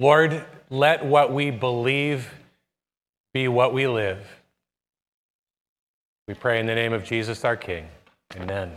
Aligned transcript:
Lord, 0.00 0.44
let 0.70 1.04
what 1.04 1.32
we 1.32 1.50
believe 1.50 2.32
be 3.34 3.48
what 3.48 3.74
we 3.74 3.88
live. 3.88 4.24
We 6.28 6.34
pray 6.34 6.60
in 6.60 6.66
the 6.66 6.74
name 6.74 6.92
of 6.92 7.02
Jesus 7.02 7.44
our 7.44 7.56
King. 7.56 7.88
Amen. 8.36 8.72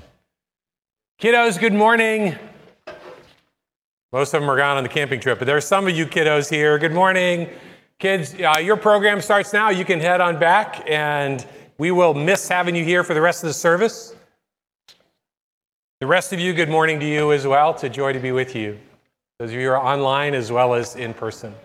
Kiddos, 1.21 1.59
good 1.59 1.73
morning. 1.73 2.35
Most 4.11 4.33
of 4.33 4.41
them 4.41 4.49
are 4.49 4.57
gone 4.57 4.77
on 4.77 4.83
the 4.83 4.89
camping 4.89 5.19
trip, 5.19 5.37
but 5.37 5.45
there 5.45 5.55
are 5.55 5.61
some 5.61 5.87
of 5.87 5.95
you 5.95 6.07
kiddos 6.07 6.49
here. 6.49 6.79
Good 6.79 6.91
morning. 6.91 7.49
Kids, 7.99 8.33
uh, 8.33 8.57
your 8.59 8.75
program 8.75 9.21
starts 9.21 9.53
now. 9.53 9.69
You 9.69 9.85
can 9.85 9.99
head 9.99 10.21
on 10.21 10.39
back, 10.39 10.83
and 10.89 11.45
we 11.77 11.91
will 11.91 12.15
miss 12.15 12.47
having 12.49 12.75
you 12.75 12.83
here 12.83 13.03
for 13.03 13.13
the 13.13 13.21
rest 13.21 13.43
of 13.43 13.47
the 13.47 13.53
service. 13.53 14.15
The 15.99 16.07
rest 16.07 16.33
of 16.33 16.39
you, 16.39 16.51
good 16.53 16.69
morning 16.69 16.99
to 16.99 17.05
you 17.05 17.31
as 17.31 17.45
well. 17.45 17.71
It's 17.71 17.83
a 17.83 17.89
joy 17.89 18.11
to 18.11 18.19
be 18.19 18.31
with 18.31 18.55
you. 18.55 18.79
Those 19.41 19.53
of 19.53 19.55
you 19.55 19.69
who 19.69 19.71
are 19.71 19.83
online 19.83 20.35
as 20.35 20.51
well 20.51 20.75
as 20.75 20.95
in 20.95 21.15
person. 21.15 21.55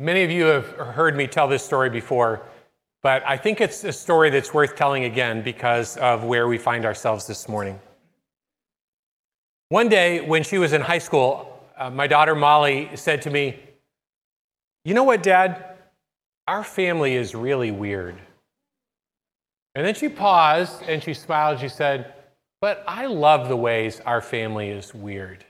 Many 0.00 0.24
of 0.24 0.32
you 0.32 0.46
have 0.46 0.66
heard 0.66 1.14
me 1.14 1.28
tell 1.28 1.46
this 1.46 1.62
story 1.62 1.90
before, 1.90 2.42
but 3.04 3.22
I 3.24 3.36
think 3.36 3.60
it's 3.60 3.84
a 3.84 3.92
story 3.92 4.30
that's 4.30 4.52
worth 4.52 4.74
telling 4.74 5.04
again 5.04 5.42
because 5.42 5.96
of 5.98 6.24
where 6.24 6.48
we 6.48 6.58
find 6.58 6.84
ourselves 6.84 7.24
this 7.28 7.48
morning. 7.48 7.78
One 9.70 9.90
day 9.90 10.20
when 10.20 10.44
she 10.44 10.56
was 10.56 10.72
in 10.72 10.80
high 10.80 10.98
school, 10.98 11.60
uh, 11.76 11.90
my 11.90 12.06
daughter 12.06 12.34
Molly 12.34 12.90
said 12.94 13.22
to 13.22 13.30
me, 13.30 13.60
You 14.84 14.94
know 14.94 15.04
what, 15.04 15.22
Dad? 15.22 15.62
Our 16.46 16.64
family 16.64 17.14
is 17.14 17.34
really 17.34 17.70
weird. 17.70 18.16
And 19.74 19.86
then 19.86 19.94
she 19.94 20.08
paused 20.08 20.82
and 20.88 21.02
she 21.02 21.12
smiled. 21.12 21.60
She 21.60 21.68
said, 21.68 22.14
But 22.62 22.82
I 22.88 23.06
love 23.06 23.48
the 23.48 23.56
ways 23.56 24.00
our 24.06 24.22
family 24.22 24.70
is 24.70 24.94
weird. 24.94 25.44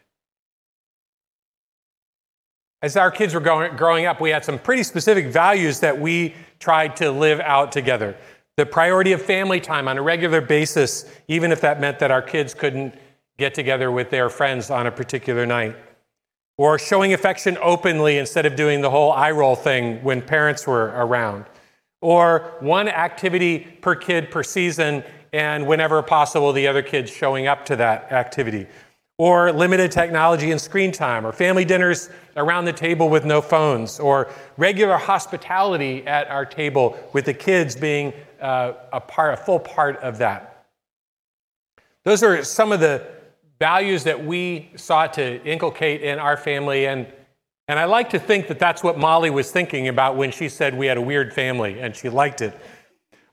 As 2.82 2.96
our 2.96 3.12
kids 3.12 3.34
were 3.34 3.40
going, 3.40 3.76
growing 3.76 4.06
up, 4.06 4.20
we 4.20 4.30
had 4.30 4.44
some 4.44 4.58
pretty 4.58 4.82
specific 4.82 5.26
values 5.28 5.80
that 5.80 5.98
we 5.98 6.34
tried 6.58 6.96
to 6.96 7.12
live 7.12 7.38
out 7.40 7.70
together. 7.70 8.16
The 8.56 8.66
priority 8.66 9.12
of 9.12 9.22
family 9.22 9.60
time 9.60 9.86
on 9.86 9.96
a 9.96 10.02
regular 10.02 10.40
basis, 10.40 11.04
even 11.28 11.52
if 11.52 11.60
that 11.60 11.80
meant 11.80 12.00
that 12.00 12.10
our 12.10 12.22
kids 12.22 12.54
couldn't 12.54 12.94
get 13.38 13.54
together 13.54 13.90
with 13.90 14.10
their 14.10 14.28
friends 14.28 14.68
on 14.68 14.86
a 14.86 14.90
particular 14.90 15.46
night. 15.46 15.76
Or 16.58 16.76
showing 16.76 17.12
affection 17.12 17.56
openly 17.62 18.18
instead 18.18 18.44
of 18.44 18.56
doing 18.56 18.80
the 18.80 18.90
whole 18.90 19.12
eye 19.12 19.30
roll 19.30 19.54
thing 19.54 20.02
when 20.02 20.20
parents 20.20 20.66
were 20.66 20.86
around. 20.86 21.44
Or 22.00 22.56
one 22.58 22.88
activity 22.88 23.60
per 23.80 23.94
kid 23.94 24.32
per 24.32 24.42
season, 24.42 25.04
and 25.32 25.66
whenever 25.68 26.02
possible, 26.02 26.52
the 26.52 26.66
other 26.66 26.82
kids 26.82 27.12
showing 27.12 27.46
up 27.46 27.64
to 27.66 27.76
that 27.76 28.10
activity. 28.10 28.66
Or 29.18 29.52
limited 29.52 29.92
technology 29.92 30.50
and 30.50 30.60
screen 30.60 30.90
time, 30.90 31.24
or 31.24 31.32
family 31.32 31.64
dinners 31.64 32.10
around 32.36 32.64
the 32.64 32.72
table 32.72 33.08
with 33.08 33.24
no 33.24 33.40
phones, 33.40 34.00
or 34.00 34.28
regular 34.56 34.96
hospitality 34.96 36.04
at 36.08 36.28
our 36.28 36.44
table 36.44 36.98
with 37.12 37.24
the 37.24 37.34
kids 37.34 37.76
being 37.76 38.12
uh, 38.40 38.72
a, 38.92 39.00
part, 39.00 39.34
a 39.34 39.36
full 39.36 39.60
part 39.60 39.96
of 39.98 40.18
that. 40.18 40.66
Those 42.04 42.22
are 42.22 42.42
some 42.42 42.72
of 42.72 42.80
the 42.80 43.17
values 43.58 44.04
that 44.04 44.24
we 44.24 44.70
sought 44.76 45.12
to 45.14 45.42
inculcate 45.44 46.02
in 46.02 46.18
our 46.18 46.36
family. 46.36 46.86
And, 46.86 47.06
and 47.66 47.78
I 47.78 47.84
like 47.84 48.10
to 48.10 48.18
think 48.18 48.48
that 48.48 48.58
that's 48.58 48.82
what 48.82 48.98
Molly 48.98 49.30
was 49.30 49.50
thinking 49.50 49.88
about 49.88 50.16
when 50.16 50.30
she 50.30 50.48
said 50.48 50.76
we 50.76 50.86
had 50.86 50.96
a 50.96 51.02
weird 51.02 51.32
family 51.32 51.80
and 51.80 51.94
she 51.94 52.08
liked 52.08 52.40
it. 52.40 52.58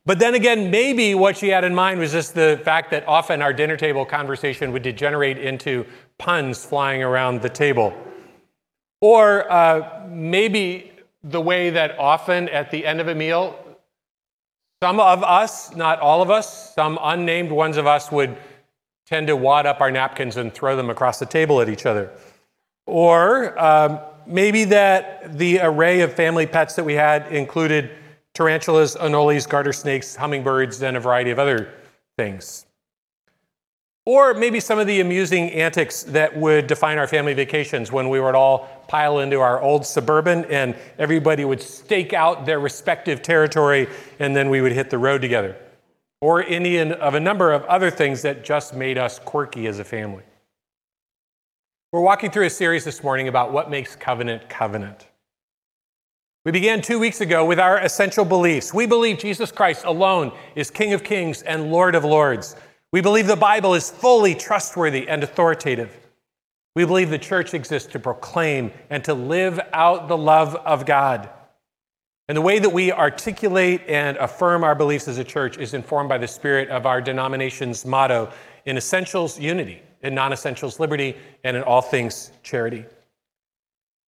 But 0.06 0.20
then 0.20 0.36
again, 0.36 0.70
maybe 0.70 1.16
what 1.16 1.36
she 1.36 1.50
had 1.50 1.64
in 1.64 1.74
mind 1.74 2.00
was 2.00 2.12
just 2.12 2.36
the 2.36 2.62
fact 2.64 2.92
that 2.92 3.08
often 3.08 3.42
our 3.42 3.54
dinner 3.54 3.76
table 3.76 4.06
conversation 4.06 4.72
would 4.72 4.84
degenerate 4.84 5.40
into 5.40 5.86
puns 6.20 6.64
flying 6.64 7.02
around 7.02 7.42
the 7.42 7.50
table. 7.50 7.94
Or 9.02 9.52
uh, 9.52 10.06
maybe 10.08 10.92
the 11.24 11.42
way 11.42 11.72
that 11.72 11.98
often 11.98 12.50
at 12.50 12.70
the 12.70 12.86
end 12.86 13.02
of 13.02 13.08
a 13.08 13.16
meal, 13.16 13.60
some 14.84 15.00
of 15.00 15.24
us, 15.24 15.76
not 15.76 16.00
all 16.00 16.22
of 16.22 16.30
us, 16.30 16.76
some 16.76 17.00
unnamed 17.02 17.52
ones 17.52 17.78
of 17.78 17.88
us 17.88 18.12
would 18.12 18.38
tend 19.06 19.28
to 19.28 19.36
wad 19.36 19.66
up 19.66 19.82
our 19.82 19.92
napkins 19.92 20.38
and 20.38 20.54
throw 20.54 20.76
them 20.76 20.90
across 20.90 21.20
the 21.20 21.26
table 21.26 21.62
at 21.62 21.70
each 21.70 21.86
other. 21.86 22.12
Or 22.88 23.58
um, 23.62 24.00
maybe 24.26 24.64
that 24.66 25.38
the 25.38 25.60
array 25.62 26.02
of 26.02 26.14
family 26.14 26.48
pets 26.48 26.76
that 26.76 26.84
we 26.84 26.94
had 26.94 27.28
included 27.32 27.92
tarantulas, 28.34 28.96
anoles, 28.96 29.48
garter 29.48 29.74
snakes, 29.74 30.16
hummingbirds, 30.16 30.82
and 30.82 30.98
a 30.98 31.00
variety 31.00 31.32
of 31.32 31.40
other 31.40 31.74
things. 32.18 32.66
Or 34.08 34.36
maybe 34.36 34.60
some 34.60 34.78
of 34.78 34.86
the 34.86 35.02
amusing 35.02 35.52
antics 35.52 36.04
that 36.04 36.38
would 36.38 36.68
define 36.68 37.00
our 37.00 37.08
family 37.08 37.34
vacations 37.34 37.92
when 37.92 38.08
we 38.08 38.20
would 38.20 38.36
all 38.36 38.70
pile 38.88 39.20
into 39.20 39.40
our 39.40 39.60
old 39.60 39.84
suburban 39.84 40.46
and 40.46 40.76
everybody 41.00 41.44
would 41.44 41.62
stake 41.62 42.14
out 42.14 42.46
their 42.46 42.60
respective 42.60 43.24
territory 43.24 43.88
and 44.20 44.36
then 44.36 44.50
we 44.50 44.62
would 44.62 44.74
hit 44.74 44.92
the 44.92 44.98
road 44.98 45.22
together 45.22 45.56
or 46.26 46.44
any 46.44 46.78
of 46.80 47.14
a 47.14 47.20
number 47.20 47.52
of 47.52 47.64
other 47.66 47.92
things 47.92 48.24
that 48.24 48.44
just 48.44 48.74
made 48.74 48.98
us 48.98 49.20
quirky 49.20 49.68
as 49.68 49.78
a 49.78 49.84
family. 49.84 50.24
We're 51.92 52.02
walking 52.02 52.32
through 52.32 52.48
a 52.48 52.50
series 52.50 52.84
this 52.84 53.04
morning 53.04 53.28
about 53.28 53.54
what 53.54 53.70
makes 53.70 53.96
covenant 53.96 54.50
covenant. 54.50 55.06
We 56.44 56.52
began 56.52 56.82
two 56.82 56.98
weeks 56.98 57.22
ago 57.22 57.46
with 57.46 57.60
our 57.60 57.78
essential 57.78 58.26
beliefs. 58.26 58.74
We 58.74 58.88
believe 58.88 59.20
Jesus 59.20 59.52
Christ 59.52 59.86
alone 59.86 60.32
is 60.56 60.72
King 60.72 60.94
of 60.94 61.04
kings 61.04 61.44
and 61.44 61.72
Lord 61.72 61.94
of 61.94 62.04
lords. 62.04 62.56
We 62.92 63.02
believe 63.02 63.28
the 63.28 63.36
Bible 63.36 63.76
is 63.76 63.92
fully 63.92 64.34
trustworthy 64.34 65.08
and 65.08 65.22
authoritative. 65.24 65.96
We 66.76 66.86
believe 66.86 67.12
the 67.12 67.20
church 67.20 67.54
exists 67.54 67.92
to 67.92 68.00
proclaim 68.00 68.72
and 68.90 69.04
to 69.04 69.14
live 69.14 69.60
out 69.74 70.08
the 70.08 70.18
love 70.18 70.56
of 70.56 70.88
God. 70.88 71.30
And 72.28 72.36
the 72.36 72.42
way 72.42 72.58
that 72.58 72.70
we 72.70 72.92
articulate 72.92 73.82
and 73.88 74.18
affirm 74.18 74.64
our 74.64 74.74
beliefs 74.74 75.08
as 75.08 75.20
a 75.20 75.24
church 75.24 75.58
is 75.58 75.76
informed 75.76 76.10
by 76.10 76.18
the 76.18 76.28
spirit 76.28 76.70
of 76.70 76.88
our 76.88 77.00
denomination's 77.00 77.86
motto 77.86 78.32
in 78.66 78.78
essentials, 78.78 79.40
unity, 79.40 79.82
in 80.02 80.16
non 80.16 80.34
essentials, 80.34 80.80
liberty, 80.80 81.16
and 81.44 81.56
in 81.56 81.62
all 81.64 81.82
things, 81.82 82.32
charity. 82.42 82.86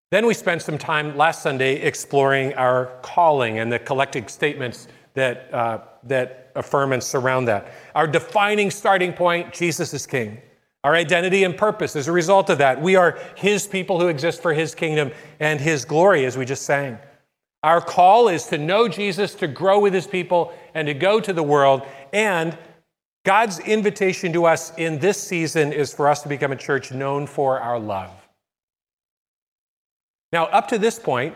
Then 0.10 0.26
we 0.26 0.34
spent 0.34 0.62
some 0.62 0.78
time 0.78 1.16
last 1.16 1.44
Sunday 1.44 1.76
exploring 1.82 2.54
our 2.56 2.98
calling 3.04 3.60
and 3.60 3.72
the 3.72 3.78
collected 3.78 4.30
statements 4.30 4.88
that, 5.14 5.54
uh, 5.54 5.80
that 6.04 6.52
affirm 6.56 6.94
and 6.94 7.04
surround 7.04 7.48
that. 7.50 7.72
Our 7.94 8.08
defining 8.08 8.72
starting 8.72 9.14
point 9.14 9.54
Jesus 9.54 9.94
is 9.94 10.08
King. 10.08 10.42
Our 10.84 10.96
identity 10.96 11.44
and 11.44 11.58
purpose 11.58 11.96
as 11.96 12.08
a 12.08 12.12
result 12.12 12.50
of 12.50 12.60
that. 12.60 12.82
We 12.82 12.96
are 12.96 13.20
His 13.36 13.68
people 13.68 14.00
who 14.00 14.08
exist 14.08 14.42
for 14.42 14.54
His 14.54 14.74
kingdom 14.74 15.12
and 15.40 15.60
His 15.60 15.86
glory, 15.86 16.26
as 16.26 16.38
we 16.38 16.46
just 16.46 16.64
sang. 16.64 16.98
Our 17.64 17.82
call 17.82 18.28
is 18.30 18.46
to 18.48 18.58
know 18.58 18.88
Jesus, 18.88 19.34
to 19.36 19.48
grow 19.48 19.80
with 19.80 19.94
his 19.94 20.08
people, 20.08 20.54
and 20.74 20.88
to 20.88 20.94
go 20.94 21.20
to 21.20 21.34
the 21.34 21.44
world. 21.44 21.84
And 22.14 22.58
God's 23.26 23.60
invitation 23.60 24.32
to 24.34 24.46
us 24.46 24.72
in 24.78 25.00
this 25.00 25.22
season 25.22 25.74
is 25.74 25.94
for 25.94 26.08
us 26.08 26.22
to 26.24 26.30
become 26.30 26.52
a 26.52 26.56
church 26.56 26.92
known 26.92 27.28
for 27.28 27.60
our 27.60 27.80
love. 27.80 28.12
Now, 30.32 30.46
up 30.46 30.68
to 30.70 30.78
this 30.78 31.00
point, 31.00 31.36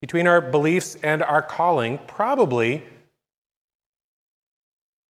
between 0.00 0.26
our 0.26 0.40
beliefs 0.40 0.96
and 1.02 1.22
our 1.22 1.42
calling, 1.42 1.98
probably 2.06 2.82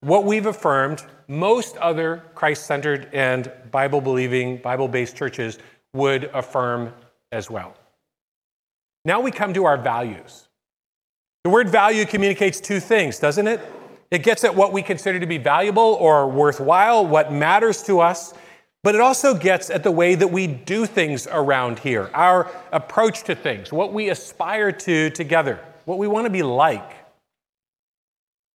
what 0.01 0.25
we've 0.25 0.47
affirmed, 0.47 1.05
most 1.29 1.77
other 1.77 2.25
Christ 2.35 2.67
centered 2.67 3.09
and 3.13 3.51
Bible 3.71 4.01
believing, 4.01 4.57
Bible 4.59 4.89
based 4.89 5.17
churches 5.17 5.59
would 5.93 6.25
affirm 6.35 6.93
as 7.33 7.51
well. 7.51 7.75
Now 9.05 9.21
we 9.21 9.31
come 9.31 9.55
to 9.55 9.65
our 9.65 9.77
values. 9.77 10.49
The 11.45 11.51
word 11.51 11.71
value 11.71 12.05
communicates 12.05 12.61
two 12.61 12.81
things, 12.81 13.19
doesn't 13.19 13.47
it? 13.47 13.61
It 14.11 14.23
gets 14.23 14.45
at 14.45 14.55
what 14.55 14.73
we 14.73 14.83
consider 14.83 15.21
to 15.21 15.27
be 15.27 15.39
valuable 15.39 15.97
or 16.01 16.29
worthwhile, 16.29 17.07
what 17.07 17.33
matters 17.33 17.83
to 17.85 18.01
us, 18.01 18.35
but 18.83 18.95
it 18.95 19.01
also 19.01 19.35
gets 19.35 19.71
at 19.71 19.83
the 19.83 19.91
way 19.91 20.15
that 20.15 20.29
we 20.29 20.47
do 20.47 20.85
things 20.85 21.27
around 21.27 21.79
here, 21.79 22.11
our 22.13 22.51
approach 22.73 23.23
to 23.25 23.35
things, 23.35 23.73
what 23.73 23.93
we 23.93 24.11
aspire 24.11 24.73
to 24.73 25.11
together, 25.11 25.61
what 25.85 25.99
we 25.99 26.09
want 26.09 26.27
to 26.27 26.31
be 26.31 26.43
like. 26.43 26.97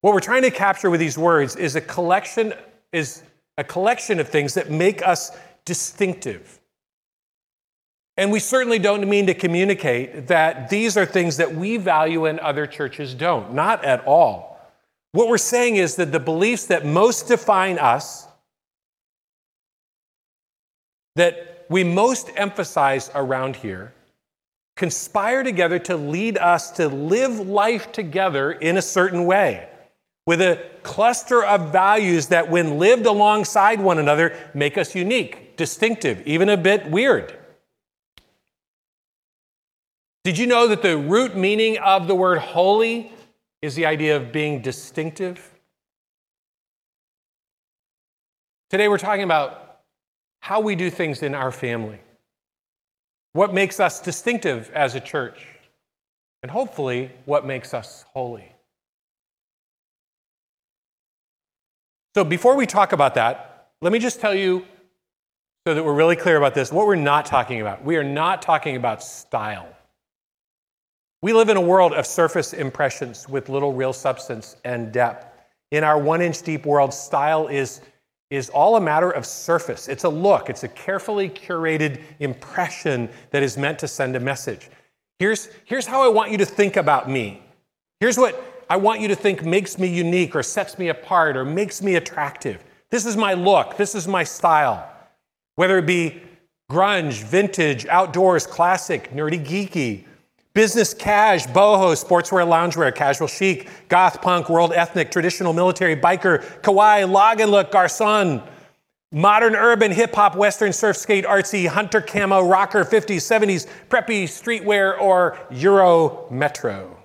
What 0.01 0.13
we're 0.13 0.19
trying 0.19 0.43
to 0.43 0.51
capture 0.51 0.89
with 0.89 0.99
these 0.99 1.17
words 1.17 1.55
is 1.55 1.75
a 1.75 1.81
collection 1.81 2.53
is 2.91 3.23
a 3.57 3.63
collection 3.63 4.19
of 4.19 4.27
things 4.27 4.53
that 4.53 4.69
make 4.69 5.05
us 5.05 5.31
distinctive. 5.63 6.59
And 8.17 8.31
we 8.31 8.39
certainly 8.39 8.79
don't 8.79 9.07
mean 9.09 9.27
to 9.27 9.33
communicate 9.33 10.27
that 10.27 10.69
these 10.69 10.95
are 10.95 11.05
things 11.05 11.37
that 11.37 11.53
we 11.53 11.77
value 11.77 12.25
and 12.25 12.39
other 12.39 12.65
churches 12.65 13.13
don't. 13.13 13.53
Not 13.53 13.83
at 13.83 14.05
all. 14.05 14.59
What 15.11 15.27
we're 15.27 15.37
saying 15.37 15.75
is 15.75 15.95
that 15.97 16.11
the 16.11 16.19
beliefs 16.19 16.65
that 16.67 16.85
most 16.85 17.27
define 17.27 17.77
us, 17.77 18.27
that 21.15 21.65
we 21.69 21.83
most 21.83 22.29
emphasize 22.35 23.09
around 23.15 23.57
here 23.57 23.93
conspire 24.75 25.41
together 25.43 25.79
to 25.79 25.95
lead 25.95 26.37
us 26.37 26.71
to 26.71 26.87
live 26.89 27.39
life 27.39 27.91
together 27.93 28.51
in 28.51 28.77
a 28.77 28.81
certain 28.81 29.25
way 29.25 29.69
with 30.27 30.41
a 30.41 30.61
cluster 30.83 31.43
of 31.45 31.71
values 31.71 32.27
that, 32.27 32.49
when 32.49 32.77
lived 32.77 33.05
alongside 33.05 33.79
one 33.79 33.99
another, 33.99 34.35
make 34.53 34.77
us 34.77 34.95
unique, 34.95 35.55
distinctive, 35.55 36.21
even 36.25 36.49
a 36.49 36.57
bit 36.57 36.89
weird. 36.89 37.37
Did 40.25 40.39
you 40.39 40.47
know 40.47 40.67
that 40.69 40.81
the 40.81 40.97
root 40.97 41.37
meaning 41.37 41.77
of 41.77 42.07
the 42.07 42.15
word 42.15 42.39
holy 42.39 43.13
is 43.61 43.75
the 43.75 43.85
idea 43.85 44.17
of 44.17 44.31
being 44.31 44.59
distinctive? 44.59 45.53
Today 48.71 48.87
we're 48.87 48.97
talking 48.97 49.23
about 49.23 49.81
how 50.39 50.61
we 50.61 50.75
do 50.75 50.89
things 50.89 51.21
in 51.21 51.35
our 51.35 51.51
family, 51.51 51.99
what 53.33 53.53
makes 53.53 53.79
us 53.79 54.01
distinctive 54.01 54.71
as 54.73 54.95
a 54.95 54.99
church, 54.99 55.45
and 56.41 56.51
hopefully 56.51 57.11
what 57.25 57.45
makes 57.45 57.75
us 57.75 58.03
holy. 58.11 58.51
So 62.15 62.23
before 62.23 62.55
we 62.55 62.65
talk 62.65 62.93
about 62.93 63.13
that, 63.13 63.67
let 63.79 63.93
me 63.93 63.99
just 63.99 64.19
tell 64.19 64.33
you 64.33 64.65
so 65.67 65.75
that 65.75 65.83
we're 65.83 65.93
really 65.93 66.15
clear 66.15 66.37
about 66.37 66.55
this 66.55 66.71
what 66.71 66.87
we're 66.87 66.95
not 66.95 67.27
talking 67.27 67.61
about. 67.61 67.85
We 67.85 67.97
are 67.97 68.03
not 68.03 68.41
talking 68.41 68.75
about 68.75 69.03
style. 69.03 69.74
We 71.25 71.33
live 71.33 71.49
in 71.49 71.57
a 71.57 71.61
world 71.61 71.93
of 71.93 72.05
surface 72.05 72.53
impressions 72.53 73.27
with 73.27 73.49
little 73.49 73.73
real 73.73 73.93
substance 73.93 74.57
and 74.63 74.91
depth. 74.91 75.25
In 75.71 75.83
our 75.83 75.97
one 75.97 76.21
inch 76.21 76.43
deep 76.43 76.67
world, 76.67 76.93
style 76.93 77.47
is, 77.47 77.81
is 78.29 78.49
all 78.51 78.75
a 78.75 78.79
matter 78.79 79.09
of 79.09 79.25
surface. 79.25 79.87
It's 79.87 80.03
a 80.03 80.09
look, 80.09 80.51
it's 80.51 80.63
a 80.63 80.67
carefully 80.67 81.27
curated 81.27 81.99
impression 82.19 83.09
that 83.31 83.41
is 83.41 83.57
meant 83.57 83.79
to 83.79 83.87
send 83.87 84.15
a 84.15 84.19
message. 84.19 84.69
Here's, 85.17 85.49
here's 85.65 85.87
how 85.87 86.03
I 86.03 86.09
want 86.09 86.31
you 86.31 86.37
to 86.37 86.45
think 86.45 86.77
about 86.77 87.09
me. 87.09 87.41
Here's 87.99 88.19
what 88.19 88.39
I 88.69 88.77
want 88.77 89.01
you 89.01 89.07
to 89.07 89.15
think 89.15 89.43
makes 89.43 89.79
me 89.79 89.87
unique 89.87 90.35
or 90.35 90.43
sets 90.43 90.77
me 90.77 90.89
apart 90.89 91.37
or 91.37 91.43
makes 91.43 91.81
me 91.81 91.95
attractive. 91.95 92.63
This 92.91 93.07
is 93.07 93.17
my 93.17 93.33
look, 93.33 93.77
this 93.77 93.95
is 93.95 94.07
my 94.07 94.23
style. 94.23 94.87
Whether 95.55 95.79
it 95.79 95.87
be 95.87 96.21
grunge, 96.71 97.23
vintage, 97.23 97.87
outdoors, 97.87 98.45
classic, 98.45 99.11
nerdy, 99.11 99.43
geeky, 99.43 100.05
Business 100.55 100.93
cash, 100.93 101.45
boho, 101.47 101.91
sportswear, 102.01 102.47
loungewear, 102.47 102.95
casual 102.95 103.27
chic, 103.27 103.69
goth 103.89 104.21
punk, 104.21 104.49
world 104.49 104.71
ethnic, 104.71 105.11
traditional 105.11 105.51
military, 105.51 105.97
biker, 105.97 106.41
kawaii, 106.61 107.11
log 107.11 107.41
look, 107.41 107.73
garçon, 107.73 108.41
modern 109.11 109.53
urban, 109.53 109.91
hip 109.91 110.15
hop, 110.15 110.37
western, 110.37 110.71
surf 110.71 110.95
skate, 110.95 111.25
artsy, 111.25 111.67
hunter 111.67 111.99
camo, 111.99 112.41
rocker, 112.41 112.85
50s, 112.85 113.17
70s, 113.17 113.67
preppy, 113.89 114.23
streetwear, 114.23 114.97
or 114.97 115.37
Euro 115.51 116.25
metro. 116.31 117.03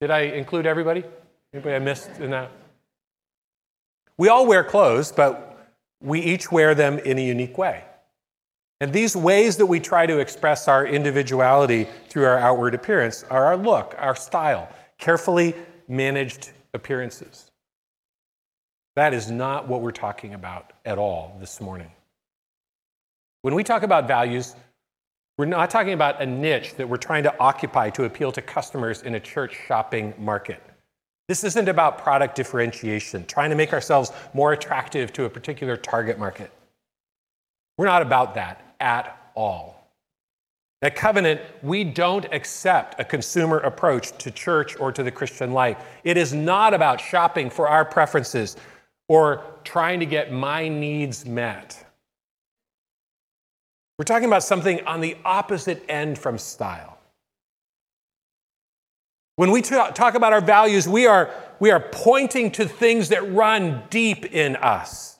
Did 0.00 0.10
I 0.10 0.20
include 0.20 0.64
everybody? 0.64 1.04
Anybody 1.52 1.74
I 1.74 1.80
missed 1.80 2.08
in 2.18 2.30
that? 2.30 2.50
We 4.16 4.30
all 4.30 4.46
wear 4.46 4.64
clothes, 4.64 5.12
but 5.12 5.70
we 6.00 6.20
each 6.20 6.50
wear 6.50 6.74
them 6.74 6.98
in 7.00 7.18
a 7.18 7.22
unique 7.22 7.58
way. 7.58 7.84
And 8.80 8.92
these 8.92 9.16
ways 9.16 9.56
that 9.56 9.66
we 9.66 9.80
try 9.80 10.04
to 10.04 10.18
express 10.18 10.68
our 10.68 10.86
individuality 10.86 11.88
through 12.08 12.26
our 12.26 12.38
outward 12.38 12.74
appearance 12.74 13.24
are 13.30 13.46
our 13.46 13.56
look, 13.56 13.94
our 13.98 14.14
style, 14.14 14.68
carefully 14.98 15.54
managed 15.88 16.50
appearances. 16.74 17.50
That 18.94 19.14
is 19.14 19.30
not 19.30 19.66
what 19.66 19.80
we're 19.80 19.92
talking 19.92 20.34
about 20.34 20.74
at 20.84 20.98
all 20.98 21.36
this 21.40 21.60
morning. 21.60 21.90
When 23.42 23.54
we 23.54 23.64
talk 23.64 23.82
about 23.82 24.06
values, 24.06 24.56
we're 25.38 25.46
not 25.46 25.70
talking 25.70 25.92
about 25.92 26.20
a 26.20 26.26
niche 26.26 26.74
that 26.74 26.88
we're 26.88 26.96
trying 26.96 27.22
to 27.22 27.38
occupy 27.38 27.90
to 27.90 28.04
appeal 28.04 28.32
to 28.32 28.42
customers 28.42 29.02
in 29.02 29.14
a 29.14 29.20
church 29.20 29.56
shopping 29.66 30.12
market. 30.18 30.62
This 31.28 31.44
isn't 31.44 31.68
about 31.68 31.98
product 31.98 32.36
differentiation, 32.36 33.24
trying 33.26 33.50
to 33.50 33.56
make 33.56 33.72
ourselves 33.72 34.12
more 34.34 34.52
attractive 34.52 35.12
to 35.14 35.24
a 35.24 35.30
particular 35.30 35.76
target 35.76 36.18
market. 36.18 36.50
We're 37.78 37.86
not 37.86 38.02
about 38.02 38.34
that 38.34 38.65
at 38.80 39.30
all. 39.34 39.76
At 40.82 40.94
Covenant, 40.94 41.40
we 41.62 41.84
don't 41.84 42.26
accept 42.32 43.00
a 43.00 43.04
consumer 43.04 43.58
approach 43.58 44.16
to 44.18 44.30
church 44.30 44.78
or 44.78 44.92
to 44.92 45.02
the 45.02 45.10
Christian 45.10 45.52
life. 45.52 45.78
It 46.04 46.16
is 46.16 46.34
not 46.34 46.74
about 46.74 47.00
shopping 47.00 47.48
for 47.48 47.66
our 47.68 47.84
preferences 47.84 48.56
or 49.08 49.42
trying 49.64 50.00
to 50.00 50.06
get 50.06 50.32
my 50.32 50.68
needs 50.68 51.24
met. 51.24 51.82
We're 53.98 54.04
talking 54.04 54.28
about 54.28 54.42
something 54.42 54.84
on 54.86 55.00
the 55.00 55.16
opposite 55.24 55.82
end 55.88 56.18
from 56.18 56.36
style. 56.36 56.98
When 59.36 59.50
we 59.50 59.62
talk 59.62 60.14
about 60.14 60.32
our 60.32 60.40
values, 60.40 60.86
we 60.88 61.06
are, 61.06 61.30
we 61.58 61.70
are 61.70 61.80
pointing 61.80 62.50
to 62.52 62.68
things 62.68 63.08
that 63.10 63.30
run 63.32 63.82
deep 63.90 64.26
in 64.26 64.56
us 64.56 65.15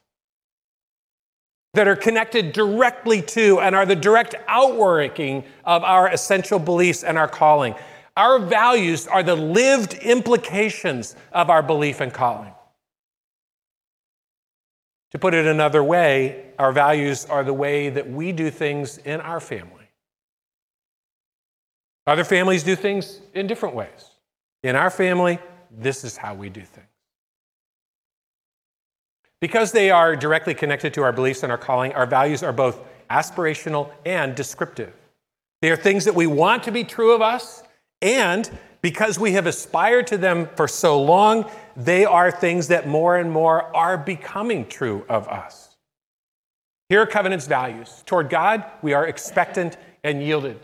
that 1.76 1.86
are 1.86 1.96
connected 1.96 2.52
directly 2.52 3.20
to 3.20 3.60
and 3.60 3.76
are 3.76 3.84
the 3.84 3.94
direct 3.94 4.34
outworking 4.48 5.44
of 5.64 5.84
our 5.84 6.08
essential 6.08 6.58
beliefs 6.58 7.04
and 7.04 7.18
our 7.18 7.28
calling. 7.28 7.74
Our 8.16 8.38
values 8.38 9.06
are 9.06 9.22
the 9.22 9.36
lived 9.36 9.92
implications 9.92 11.14
of 11.32 11.50
our 11.50 11.62
belief 11.62 12.00
and 12.00 12.12
calling. 12.12 12.52
To 15.12 15.18
put 15.18 15.34
it 15.34 15.46
another 15.46 15.84
way, 15.84 16.46
our 16.58 16.72
values 16.72 17.26
are 17.26 17.44
the 17.44 17.52
way 17.52 17.90
that 17.90 18.10
we 18.10 18.32
do 18.32 18.50
things 18.50 18.96
in 18.96 19.20
our 19.20 19.38
family. 19.38 19.72
Other 22.06 22.24
families 22.24 22.62
do 22.62 22.74
things 22.74 23.20
in 23.34 23.46
different 23.46 23.74
ways. 23.74 24.12
In 24.62 24.76
our 24.76 24.90
family, 24.90 25.38
this 25.70 26.04
is 26.04 26.16
how 26.16 26.34
we 26.34 26.48
do 26.48 26.62
things. 26.62 26.86
Because 29.46 29.70
they 29.70 29.92
are 29.92 30.16
directly 30.16 30.54
connected 30.54 30.92
to 30.94 31.04
our 31.04 31.12
beliefs 31.12 31.44
and 31.44 31.52
our 31.52 31.56
calling, 31.56 31.92
our 31.92 32.04
values 32.04 32.42
are 32.42 32.52
both 32.52 32.80
aspirational 33.08 33.92
and 34.04 34.34
descriptive. 34.34 34.92
They 35.62 35.70
are 35.70 35.76
things 35.76 36.04
that 36.06 36.16
we 36.16 36.26
want 36.26 36.64
to 36.64 36.72
be 36.72 36.82
true 36.82 37.14
of 37.14 37.22
us, 37.22 37.62
and 38.02 38.50
because 38.80 39.20
we 39.20 39.34
have 39.34 39.46
aspired 39.46 40.08
to 40.08 40.18
them 40.18 40.48
for 40.56 40.66
so 40.66 41.00
long, 41.00 41.48
they 41.76 42.04
are 42.04 42.32
things 42.32 42.66
that 42.66 42.88
more 42.88 43.18
and 43.18 43.30
more 43.30 43.64
are 43.76 43.96
becoming 43.96 44.66
true 44.66 45.06
of 45.08 45.28
us. 45.28 45.76
Here 46.88 47.02
are 47.02 47.06
covenant's 47.06 47.46
values. 47.46 48.02
Toward 48.04 48.28
God, 48.28 48.64
we 48.82 48.94
are 48.94 49.06
expectant 49.06 49.76
and 50.02 50.24
yielded. 50.24 50.58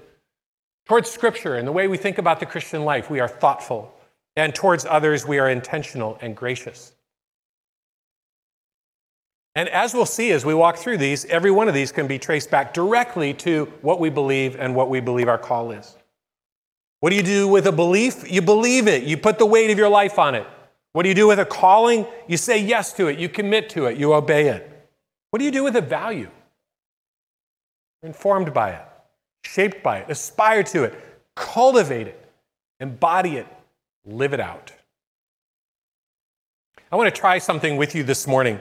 Towards 0.87 1.09
Scripture 1.09 1.55
and 1.55 1.69
the 1.69 1.73
way 1.73 1.87
we 1.87 1.99
think 1.99 2.19
about 2.19 2.41
the 2.41 2.47
Christian 2.47 2.85
life, 2.85 3.09
we 3.11 3.21
are 3.21 3.29
thoughtful. 3.29 3.95
And 4.35 4.53
towards 4.53 4.85
others, 4.85 5.25
we 5.25 5.39
are 5.39 5.51
intentional 5.51 6.19
and 6.21 6.35
gracious. 6.35 6.95
And 9.55 9.69
as 9.69 9.93
we'll 9.93 10.07
see 10.07 10.33
as 10.33 10.47
we 10.47 10.55
walk 10.55 10.79
through 10.79 10.97
these, 10.99 11.25
every 11.27 11.51
one 11.51 11.69
of 11.69 11.75
these 11.75 11.93
can 11.93 12.07
be 12.07 12.19
traced 12.19 12.51
back 12.51 12.73
directly 12.73 13.35
to 13.35 13.67
what 13.83 14.01
we 14.01 14.09
believe 14.09 14.57
and 14.57 14.75
what 14.75 14.89
we 14.89 15.01
believe 15.01 15.29
our 15.29 15.39
call 15.39 15.73
is. 15.73 15.97
What 17.01 17.11
do 17.11 17.17
you 17.17 17.23
do 17.23 17.49
with 17.49 17.67
a 17.67 17.73
belief? 17.73 18.31
You 18.31 18.41
believe 18.41 18.89
it, 18.89 19.03
you 19.03 19.17
put 19.17 19.39
the 19.39 19.47
weight 19.47 19.71
of 19.71 19.77
your 19.77 19.89
life 19.89 20.19
on 20.19 20.35
it. 20.35 20.47
What 20.93 21.03
do 21.03 21.09
you 21.09 21.15
do 21.15 21.27
with 21.27 21.39
a 21.39 21.45
calling? 21.45 22.07
You 22.29 22.37
say 22.37 22.63
yes 22.63 22.93
to 22.95 23.09
it, 23.09 23.19
you 23.19 23.29
commit 23.29 23.69
to 23.71 23.87
it, 23.87 23.99
you 23.99 24.15
obey 24.15 24.49
it. 24.49 24.69
What 25.31 25.39
do 25.39 25.45
you 25.45 25.51
do 25.51 25.65
with 25.65 25.77
a 25.77 25.81
value? 25.81 26.31
Informed 28.03 28.55
by 28.55 28.71
it, 28.71 28.87
shaped 29.45 29.83
by 29.83 29.99
it, 29.99 30.11
aspire 30.11 30.63
to 30.65 30.85
it, 30.85 30.95
cultivate 31.35 32.09
it, 32.09 32.31
embody 32.81 33.37
it, 33.37 33.47
live 34.05 34.33
it 34.33 34.41
out. 34.41 34.73
I 36.91 36.97
want 36.97 37.13
to 37.13 37.21
try 37.21 37.39
something 37.39 37.77
with 37.77 37.95
you 37.95 38.03
this 38.03 38.27
morning. 38.27 38.59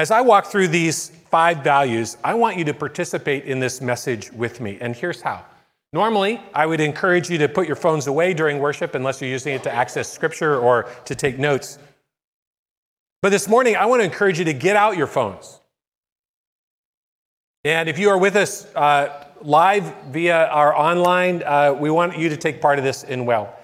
As 0.00 0.10
I 0.10 0.22
walk 0.22 0.46
through 0.46 0.68
these 0.68 1.10
five 1.30 1.62
values, 1.62 2.16
I 2.24 2.32
want 2.32 2.56
you 2.56 2.64
to 2.64 2.72
participate 2.72 3.44
in 3.44 3.60
this 3.60 3.82
message 3.82 4.32
with 4.32 4.58
me. 4.58 4.78
And 4.80 4.96
here's 4.96 5.20
how. 5.20 5.44
Normally, 5.92 6.40
I 6.54 6.64
would 6.64 6.80
encourage 6.80 7.28
you 7.28 7.36
to 7.36 7.50
put 7.50 7.66
your 7.66 7.76
phones 7.76 8.06
away 8.06 8.32
during 8.32 8.60
worship 8.60 8.94
unless 8.94 9.20
you're 9.20 9.28
using 9.28 9.54
it 9.54 9.62
to 9.64 9.70
access 9.70 10.10
scripture 10.10 10.58
or 10.58 10.84
to 11.04 11.14
take 11.14 11.38
notes. 11.38 11.78
But 13.20 13.28
this 13.28 13.46
morning, 13.46 13.76
I 13.76 13.84
want 13.84 14.00
to 14.00 14.04
encourage 14.04 14.38
you 14.38 14.46
to 14.46 14.54
get 14.54 14.74
out 14.74 14.96
your 14.96 15.06
phones. 15.06 15.60
And 17.64 17.86
if 17.86 17.98
you 17.98 18.08
are 18.08 18.16
with 18.16 18.36
us 18.36 18.74
uh, 18.74 19.26
live 19.42 19.94
via 20.06 20.46
our 20.46 20.74
online, 20.74 21.42
uh, 21.42 21.76
we 21.78 21.90
want 21.90 22.16
you 22.16 22.30
to 22.30 22.38
take 22.38 22.62
part 22.62 22.78
of 22.78 22.86
this 22.86 23.04
in 23.04 23.26
well. 23.26 23.54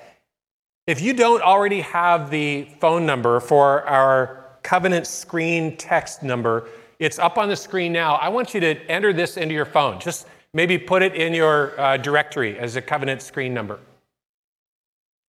If 0.86 1.00
you 1.00 1.14
don't 1.14 1.40
already 1.40 1.80
have 1.80 2.28
the 2.28 2.68
phone 2.78 3.06
number 3.06 3.40
for 3.40 3.84
our 3.84 4.45
covenant 4.66 5.06
screen 5.06 5.76
text 5.76 6.24
number. 6.24 6.68
It's 6.98 7.20
up 7.20 7.38
on 7.38 7.48
the 7.48 7.54
screen 7.54 7.92
now. 7.92 8.16
I 8.16 8.28
want 8.28 8.52
you 8.52 8.58
to 8.60 8.74
enter 8.90 9.12
this 9.12 9.36
into 9.36 9.54
your 9.54 9.64
phone. 9.64 10.00
Just 10.00 10.26
maybe 10.52 10.76
put 10.76 11.02
it 11.02 11.14
in 11.14 11.32
your 11.32 11.80
uh, 11.80 11.96
directory 11.98 12.58
as 12.58 12.74
a 12.74 12.82
covenant 12.82 13.22
screen 13.22 13.54
number 13.54 13.78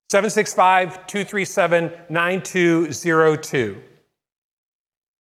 765 0.10 1.06
237 1.06 1.92
9202. 2.10 3.78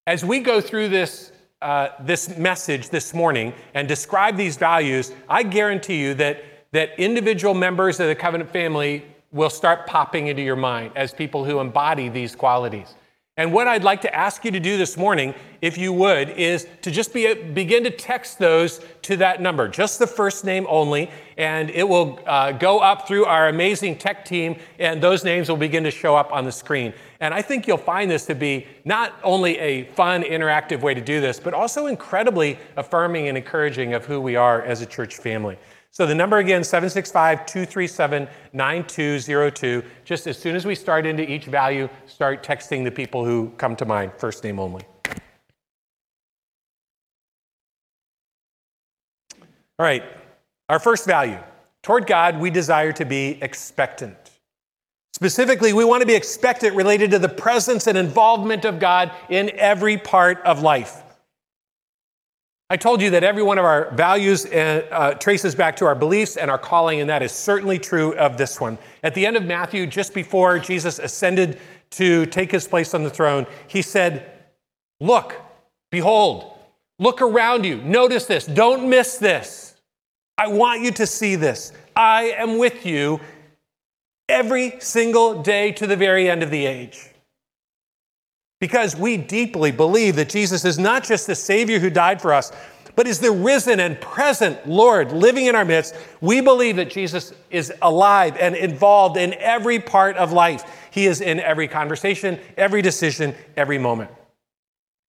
As 0.08 0.26
we 0.26 0.40
go 0.40 0.62
through 0.62 0.90
this 0.90 1.32
uh, 1.62 1.90
this 2.00 2.38
message 2.38 2.90
this 2.90 3.14
morning 3.14 3.54
and 3.76 3.88
describe 3.88 4.36
these 4.36 4.58
values, 4.58 5.12
I 5.30 5.44
guarantee 5.44 6.00
you 6.00 6.16
that, 6.16 6.44
that 6.72 7.00
individual 7.00 7.54
members 7.54 8.00
of 8.00 8.08
the 8.08 8.16
covenant 8.16 8.52
family 8.52 9.06
will 9.32 9.50
start 9.50 9.86
popping 9.86 10.28
into 10.28 10.42
your 10.42 10.56
mind 10.56 10.92
as 10.96 11.14
people 11.14 11.46
who 11.46 11.60
embody 11.60 12.10
these 12.10 12.36
qualities. 12.36 12.96
And 13.38 13.54
what 13.54 13.68
I'd 13.68 13.84
like 13.84 14.02
to 14.02 14.16
ask 14.16 14.44
you 14.44 14.50
to 14.50 14.60
do 14.60 14.78
this 14.78 14.98
morning, 14.98 15.36
if 15.62 15.78
you 15.78 15.94
would, 15.94 16.30
is 16.30 16.68
to 16.82 16.90
just 16.90 17.14
be, 17.14 17.36
begin 17.36 17.84
to 17.84 17.92
text 17.92 18.40
those 18.40 18.82
to 19.04 19.16
that 19.18 19.44
number, 19.44 19.68
just 19.68 20.00
the 20.00 20.08
first 20.08 20.44
name 20.44 20.66
only, 20.68 21.12
and 21.38 21.70
it 21.70 21.88
will 21.88 22.20
uh, 22.26 22.52
go 22.52 22.80
up 22.80 23.08
through 23.08 23.26
our 23.26 23.48
amazing 23.50 23.96
tech 23.96 24.26
team, 24.26 24.58
and 24.80 25.04
those 25.04 25.24
names 25.24 25.50
will 25.50 25.58
begin 25.58 25.84
to 25.84 25.92
show 25.92 26.16
up 26.16 26.34
on 26.34 26.46
the 26.46 26.52
screen. 26.52 26.92
And 27.20 27.32
I 27.32 27.44
think 27.44 27.68
you'll 27.68 27.78
find 27.78 28.10
this 28.10 28.26
to 28.26 28.34
be 28.34 28.66
not 28.86 29.14
only 29.24 29.60
a 29.60 29.84
fun, 29.84 30.24
interactive 30.24 30.82
way 30.82 30.96
to 30.96 31.02
do 31.02 31.22
this, 31.22 31.40
but 31.40 31.54
also 31.54 31.86
incredibly 31.86 32.58
affirming 32.76 33.28
and 33.28 33.38
encouraging 33.38 33.94
of 33.94 34.04
who 34.04 34.20
we 34.20 34.36
are 34.36 34.64
as 34.64 34.82
a 34.82 34.86
church 34.88 35.18
family. 35.18 35.60
So 35.98 36.06
the 36.06 36.14
number 36.14 36.38
again, 36.38 36.64
765 36.64 37.48
237 37.48 38.28
9202. 38.54 39.84
Just 40.06 40.28
as 40.28 40.38
soon 40.38 40.56
as 40.56 40.64
we 40.64 40.76
start 40.76 41.08
into 41.08 41.28
each 41.28 41.46
value, 41.46 41.90
start 42.06 42.44
texting 42.44 42.84
the 42.84 42.92
people 42.92 43.26
who 43.26 43.52
come 43.58 43.76
to 43.78 43.84
mind, 43.84 44.12
first 44.20 44.44
name 44.44 44.60
only. 44.60 44.84
All 45.10 45.16
right, 49.80 50.04
our 50.70 50.78
first 50.78 51.08
value. 51.08 51.40
Toward 51.82 52.06
God, 52.06 52.40
we 52.40 52.52
desire 52.52 52.94
to 52.94 53.04
be 53.04 53.40
expectant. 53.42 54.18
Specifically, 55.14 55.74
we 55.74 55.84
want 55.84 56.02
to 56.02 56.08
be 56.08 56.14
expectant 56.14 56.76
related 56.76 57.10
to 57.10 57.18
the 57.18 57.28
presence 57.28 57.88
and 57.88 57.98
involvement 57.98 58.66
of 58.66 58.78
God 58.78 59.12
in 59.30 59.50
every 59.56 59.98
part 59.98 60.44
of 60.44 60.62
life. 60.62 61.02
I 62.70 62.76
told 62.76 63.02
you 63.02 63.12
that 63.12 63.24
every 63.24 63.44
one 63.44 63.58
of 63.58 63.64
our 63.64 63.92
values 63.92 64.46
uh, 64.46 64.86
uh, 64.92 65.14
traces 65.14 65.56
back 65.56 65.78
to 65.78 65.86
our 65.86 65.96
beliefs 65.96 66.36
and 66.36 66.52
our 66.52 66.58
calling, 66.58 67.00
and 67.00 67.10
that 67.10 67.24
is 67.24 67.32
certainly 67.32 67.80
true 67.80 68.14
of 68.16 68.38
this 68.38 68.60
one. 68.60 68.78
At 69.04 69.14
the 69.14 69.26
end 69.26 69.38
of 69.38 69.46
Matthew, 69.46 69.88
just 69.88 70.14
before 70.14 70.60
Jesus 70.60 71.00
ascended 71.00 71.60
to 71.92 72.26
take 72.26 72.52
his 72.52 72.68
place 72.68 72.94
on 72.94 73.04
the 73.04 73.10
throne, 73.10 73.48
he 73.68 73.82
said, 73.82 74.34
Look, 75.00 75.40
behold, 75.92 76.58
look 77.00 77.22
around 77.22 77.66
you. 77.66 77.78
Notice 77.84 78.26
this. 78.26 78.46
Don't 78.46 78.90
miss 78.90 79.18
this. 79.18 79.76
I 80.38 80.48
want 80.48 80.82
you 80.82 80.92
to 80.92 81.08
see 81.08 81.36
this. 81.36 81.72
I 81.96 82.34
am 82.38 82.58
with 82.58 82.86
you 82.86 83.22
every 84.28 84.76
single 84.80 85.42
day 85.42 85.72
to 85.72 85.88
the 85.88 85.96
very 85.96 86.30
end 86.30 86.44
of 86.44 86.52
the 86.52 86.66
age. 86.66 87.12
Because 88.60 88.96
we 88.96 89.18
deeply 89.18 89.72
believe 89.72 90.16
that 90.16 90.30
Jesus 90.30 90.66
is 90.66 90.80
not 90.80 91.04
just 91.04 91.28
the 91.28 91.36
Savior 91.36 91.80
who 91.80 91.90
died 91.90 92.22
for 92.22 92.34
us, 92.34 92.52
but 92.96 93.06
is 93.06 93.20
the 93.20 93.32
risen 93.32 93.80
and 93.80 94.02
present 94.02 94.68
Lord 94.68 95.12
living 95.12 95.46
in 95.46 95.56
our 95.56 95.64
midst. 95.64 95.96
We 96.20 96.42
believe 96.42 96.78
that 96.78 96.90
Jesus 96.90 97.32
is 97.52 97.72
alive 97.84 98.36
and 98.40 98.56
involved 98.56 99.18
in 99.18 99.36
every 99.36 99.80
part 99.80 100.18
of 100.18 100.32
life. 100.32 100.90
He 100.90 101.06
is 101.06 101.22
in 101.22 101.40
every 101.40 101.68
conversation, 101.68 102.40
every 102.58 102.82
decision, 102.82 103.36
every 103.56 103.78
moment. 103.78 104.10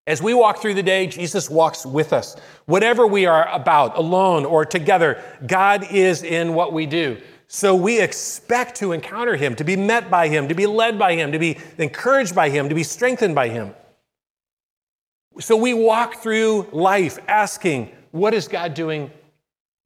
As 0.06 0.22
we 0.22 0.34
walk 0.34 0.60
through 0.60 0.74
the 0.74 0.82
day, 0.82 1.06
Jesus 1.06 1.48
walks 1.48 1.86
with 1.86 2.12
us. 2.12 2.36
Whatever 2.66 3.06
we 3.06 3.24
are 3.24 3.48
about, 3.48 3.96
alone 3.96 4.44
or 4.44 4.66
together, 4.66 5.22
God 5.46 5.90
is 5.90 6.22
in 6.22 6.52
what 6.52 6.74
we 6.74 6.84
do. 6.84 7.18
So 7.48 7.74
we 7.74 8.00
expect 8.00 8.76
to 8.76 8.92
encounter 8.92 9.34
him, 9.34 9.56
to 9.56 9.64
be 9.64 9.74
met 9.74 10.10
by 10.10 10.28
him, 10.28 10.48
to 10.48 10.54
be 10.54 10.66
led 10.66 10.98
by 10.98 11.14
him, 11.14 11.32
to 11.32 11.38
be 11.38 11.56
encouraged 11.78 12.34
by 12.34 12.50
him, 12.50 12.68
to 12.68 12.74
be 12.74 12.82
strengthened 12.82 13.34
by 13.34 13.48
him. 13.48 13.74
So 15.40 15.56
we 15.56 15.72
walk 15.72 16.16
through 16.16 16.68
life 16.72 17.18
asking, 17.26 17.90
what 18.10 18.34
is 18.34 18.48
God 18.48 18.74
doing 18.74 19.10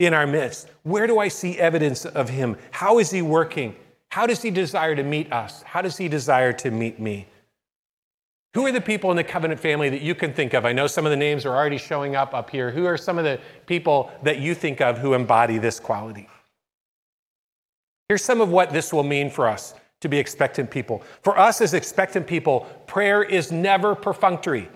in 0.00 0.12
our 0.12 0.26
midst? 0.26 0.69
Where 0.83 1.07
do 1.07 1.21
I 1.21 1.28
see 1.28 1.59
evidence 1.59 2.04
of 2.04 2.28
him? 2.28 2.57
How 2.73 2.99
is 2.99 3.11
he 3.12 3.23
working? 3.23 3.76
How 4.11 4.26
does 4.26 4.42
he 4.42 4.50
desire 4.50 4.97
to 4.97 5.04
meet 5.04 5.33
us? 5.33 5.62
How 5.62 5.83
does 5.83 5.97
he 5.97 6.09
desire 6.09 6.52
to 6.54 6.71
meet 6.71 6.99
me? 6.99 7.28
Who 8.54 8.66
are 8.66 8.73
the 8.73 8.81
people 8.81 9.11
in 9.11 9.16
the 9.16 9.25
covenant 9.25 9.61
family 9.61 9.88
that 9.88 10.02
you 10.02 10.14
can 10.16 10.35
think 10.35 10.52
of? 10.52 10.66
I 10.66 10.73
know 10.73 10.87
some 10.87 11.07
of 11.07 11.11
the 11.11 11.16
names 11.16 11.47
are 11.47 11.54
already 11.54 11.78
showing 11.78 12.16
up 12.16 12.35
up 12.35 12.50
here. 12.50 12.73
Who 12.73 12.87
are 12.87 12.99
some 12.99 13.19
of 13.19 13.25
the 13.25 13.38
people 13.66 14.11
that 14.25 14.40
you 14.40 14.54
think 14.54 14.81
of 14.81 14.99
who 14.99 15.14
embody 15.14 15.59
this 15.59 15.78
quality? 15.78 16.28
Here's 18.12 18.23
some 18.23 18.42
of 18.42 18.50
what 18.50 18.75
this 18.75 18.92
will 18.92 19.04
mean 19.04 19.31
for 19.31 19.49
us 19.49 19.73
to 20.02 20.09
be 20.11 20.19
expectant 20.19 20.71
people. 20.71 21.02
For 21.23 21.38
us 21.38 21.62
as 21.62 21.73
expectant 21.73 22.26
people, 22.26 22.66
prayer 22.87 23.23
is 23.23 23.50
never 23.50 23.95
perfunctory. 23.95 24.69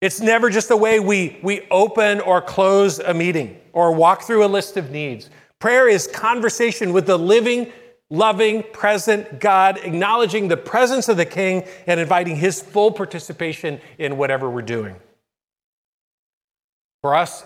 It's 0.00 0.20
never 0.20 0.48
just 0.48 0.70
a 0.70 0.76
way 0.76 1.00
we, 1.00 1.40
we 1.42 1.66
open 1.72 2.20
or 2.20 2.40
close 2.40 3.00
a 3.00 3.12
meeting 3.12 3.60
or 3.72 3.90
walk 3.90 4.22
through 4.22 4.44
a 4.44 4.46
list 4.46 4.76
of 4.76 4.92
needs. 4.92 5.28
Prayer 5.58 5.88
is 5.88 6.06
conversation 6.06 6.92
with 6.92 7.06
the 7.06 7.18
living, 7.18 7.72
loving, 8.10 8.62
present 8.72 9.40
God, 9.40 9.78
acknowledging 9.78 10.46
the 10.46 10.56
presence 10.56 11.08
of 11.08 11.16
the 11.16 11.26
King 11.26 11.64
and 11.88 11.98
inviting 11.98 12.36
his 12.36 12.62
full 12.62 12.92
participation 12.92 13.80
in 13.98 14.18
whatever 14.18 14.48
we're 14.48 14.62
doing. 14.62 14.94
For 17.02 17.12
us, 17.12 17.42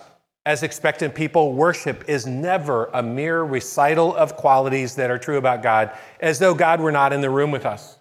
as 0.47 0.63
expectant 0.63 1.15
people, 1.15 1.53
worship 1.53 2.09
is 2.09 2.27
never 2.27 2.87
a 2.95 3.03
mere 3.03 3.43
recital 3.43 4.15
of 4.17 4.37
qualities 4.37 4.95
that 4.95 5.11
are 5.11 5.19
true 5.19 5.37
about 5.37 5.63
God, 5.63 5.93
as 6.21 6.39
though 6.39 6.55
God 6.55 6.81
were 6.81 6.93
not 6.93 7.13
in 7.13 7.21
the 7.21 7.29
room 7.29 7.51
with 7.51 7.67
us. 7.67 7.99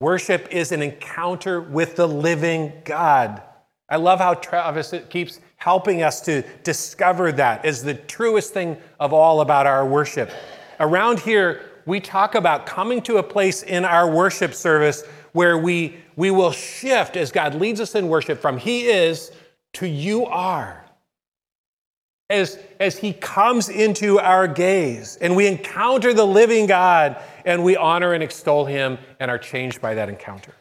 Worship 0.00 0.48
is 0.50 0.72
an 0.72 0.82
encounter 0.82 1.60
with 1.60 1.96
the 1.96 2.06
living 2.06 2.72
God. 2.84 3.42
I 3.88 3.96
love 3.96 4.18
how 4.18 4.34
Travis 4.34 4.92
keeps 5.08 5.40
helping 5.56 6.02
us 6.02 6.20
to 6.22 6.42
discover 6.62 7.32
that 7.32 7.64
as 7.64 7.82
the 7.82 7.94
truest 7.94 8.52
thing 8.52 8.76
of 8.98 9.12
all 9.12 9.40
about 9.40 9.66
our 9.66 9.86
worship. 9.86 10.30
Around 10.80 11.20
here, 11.20 11.62
we 11.86 12.00
talk 12.00 12.34
about 12.34 12.66
coming 12.66 13.00
to 13.02 13.16
a 13.16 13.22
place 13.22 13.62
in 13.62 13.84
our 13.84 14.10
worship 14.10 14.52
service 14.52 15.04
where 15.32 15.56
we, 15.56 15.96
we 16.16 16.30
will 16.30 16.52
shift 16.52 17.16
as 17.16 17.32
God 17.32 17.54
leads 17.54 17.80
us 17.80 17.94
in 17.94 18.08
worship 18.08 18.40
from 18.40 18.58
He 18.58 18.88
is 18.88 19.32
to 19.74 19.88
you 19.88 20.26
are 20.26 20.87
as, 22.30 22.58
as 22.78 22.98
he 22.98 23.12
comes 23.14 23.68
into 23.68 24.18
our 24.18 24.46
gaze 24.46 25.16
and 25.16 25.34
we 25.34 25.46
encounter 25.46 26.12
the 26.12 26.26
living 26.26 26.66
God 26.66 27.20
and 27.44 27.64
we 27.64 27.76
honor 27.76 28.12
and 28.12 28.22
extol 28.22 28.66
him 28.66 28.98
and 29.18 29.30
are 29.30 29.38
changed 29.38 29.80
by 29.80 29.94
that 29.94 30.08
encounter. 30.08 30.54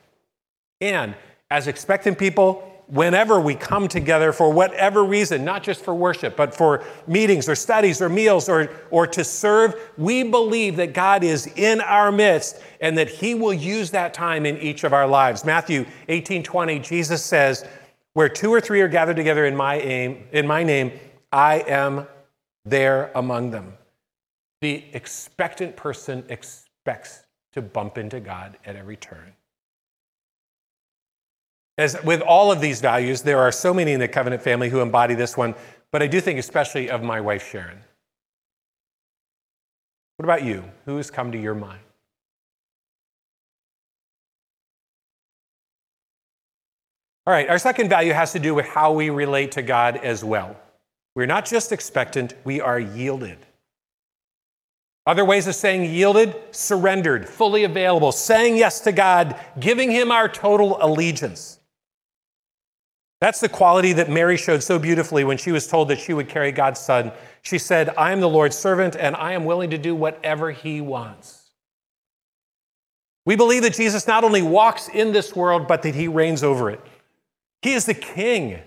And 0.80 1.16
as 1.52 1.68
expectant 1.68 2.18
people, 2.18 2.78
whenever 2.88 3.40
we 3.42 3.54
come 3.54 3.90
together 3.90 4.32
for 4.32 4.52
whatever 4.52 5.04
reason, 5.04 5.44
not 5.44 5.62
just 5.62 5.84
for 5.84 5.94
worship, 5.94 6.38
but 6.38 6.56
for 6.56 6.86
meetings 7.06 7.50
or 7.50 7.56
studies 7.56 8.02
or 8.02 8.08
meals 8.08 8.48
or, 8.48 8.70
or 8.92 9.06
to 9.06 9.24
serve, 9.24 9.76
we 9.98 10.24
believe 10.24 10.78
that 10.78 10.94
God 10.94 11.24
is 11.24 11.48
in 11.58 11.82
our 11.82 12.12
midst 12.12 12.62
and 12.80 12.98
that 12.98 13.10
he 13.10 13.36
will 13.36 13.54
use 13.54 13.92
that 13.92 14.14
time 14.14 14.46
in 14.46 14.58
each 14.60 14.86
of 14.86 14.94
our 14.94 15.08
lives. 15.08 15.44
Matthew 15.44 15.86
18 16.08 16.44
20, 16.44 16.80
Jesus 16.80 17.24
says, 17.24 17.66
Where 18.14 18.30
two 18.30 18.54
or 18.54 18.62
three 18.62 18.80
are 18.80 18.88
gathered 18.88 19.18
together 19.18 19.46
in 19.46 19.56
my, 19.56 19.76
aim, 19.80 20.26
in 20.32 20.48
my 20.48 20.64
name, 20.64 20.92
I 21.32 21.60
am 21.68 22.08
there 22.66 23.12
among 23.16 23.52
them. 23.52 23.74
The 24.62 24.86
expectant 24.94 25.76
person 25.76 26.24
expects 26.30 27.24
to 27.54 27.62
bump 27.62 27.98
into 27.98 28.20
God 28.20 28.58
at 28.66 28.76
every 28.76 28.98
turn. 28.98 29.34
As 31.78 32.02
with 32.04 32.22
all 32.22 32.52
of 32.52 32.60
these 32.60 32.82
values, 32.82 33.22
there 33.22 33.40
are 33.40 33.52
so 33.52 33.74
many 33.74 33.92
in 33.92 34.00
the 34.00 34.08
covenant 34.08 34.42
family 34.42 34.70
who 34.70 34.82
embody 34.82 35.14
this 35.14 35.38
one, 35.38 35.54
but 35.92 36.02
I 36.02 36.08
do 36.08 36.20
think 36.20 36.40
especially 36.40 36.90
of 36.90 37.04
my 37.04 37.22
wife, 37.22 37.50
Sharon. 37.52 37.80
What 40.18 40.24
about 40.24 40.44
you? 40.44 40.64
Who 40.86 40.98
has 40.98 41.12
come 41.12 41.32
to 41.32 41.38
your 41.38 41.54
mind? 41.54 41.80
All 47.28 47.34
right, 47.34 47.50
our 47.50 47.60
second 47.60 47.90
value 47.90 48.14
has 48.14 48.32
to 48.32 48.40
do 48.40 48.56
with 48.56 48.66
how 48.66 48.94
we 48.94 49.10
relate 49.10 49.52
to 49.52 49.62
God 49.62 49.98
as 49.98 50.24
well. 50.24 50.56
We're 51.18 51.26
not 51.26 51.48
just 51.48 51.72
expectant, 51.72 52.36
we 52.44 52.62
are 52.62 52.80
yielded. 52.80 53.40
Other 55.08 55.26
ways 55.26 55.48
of 55.48 55.56
saying 55.56 55.92
yielded, 55.92 56.36
surrendered, 56.52 57.28
fully 57.28 57.64
available, 57.64 58.12
saying 58.12 58.56
yes 58.56 58.82
to 58.82 58.92
God, 58.92 59.36
giving 59.60 59.90
Him 59.90 60.12
our 60.12 60.30
total 60.30 60.78
allegiance. 60.80 61.58
That's 63.20 63.40
the 63.40 63.50
quality 63.50 63.94
that 63.94 64.12
Mary 64.12 64.38
showed 64.38 64.62
so 64.62 64.78
beautifully 64.78 65.24
when 65.24 65.40
she 65.40 65.52
was 65.52 65.66
told 65.66 65.88
that 65.88 66.00
she 66.00 66.14
would 66.14 66.30
carry 66.30 66.52
God's 66.52 66.80
Son. 66.80 67.12
She 67.42 67.58
said, 67.58 67.90
I 67.98 68.12
am 68.12 68.20
the 68.20 68.30
Lord's 68.30 68.56
servant, 68.56 68.96
and 68.96 69.16
I 69.16 69.34
am 69.34 69.44
willing 69.44 69.72
to 69.72 69.80
do 69.80 69.96
whatever 69.96 70.52
He 70.52 70.82
wants. 70.82 71.50
We 73.26 73.36
believe 73.36 73.64
that 73.64 73.74
Jesus 73.74 74.06
not 74.06 74.24
only 74.24 74.44
walks 74.44 74.88
in 74.88 75.14
this 75.14 75.36
world, 75.36 75.68
but 75.68 75.82
that 75.82 75.96
He 75.96 76.08
reigns 76.08 76.44
over 76.44 76.70
it. 76.70 76.80
He 77.64 77.74
is 77.74 77.86
the 77.86 77.96
King 77.96 78.60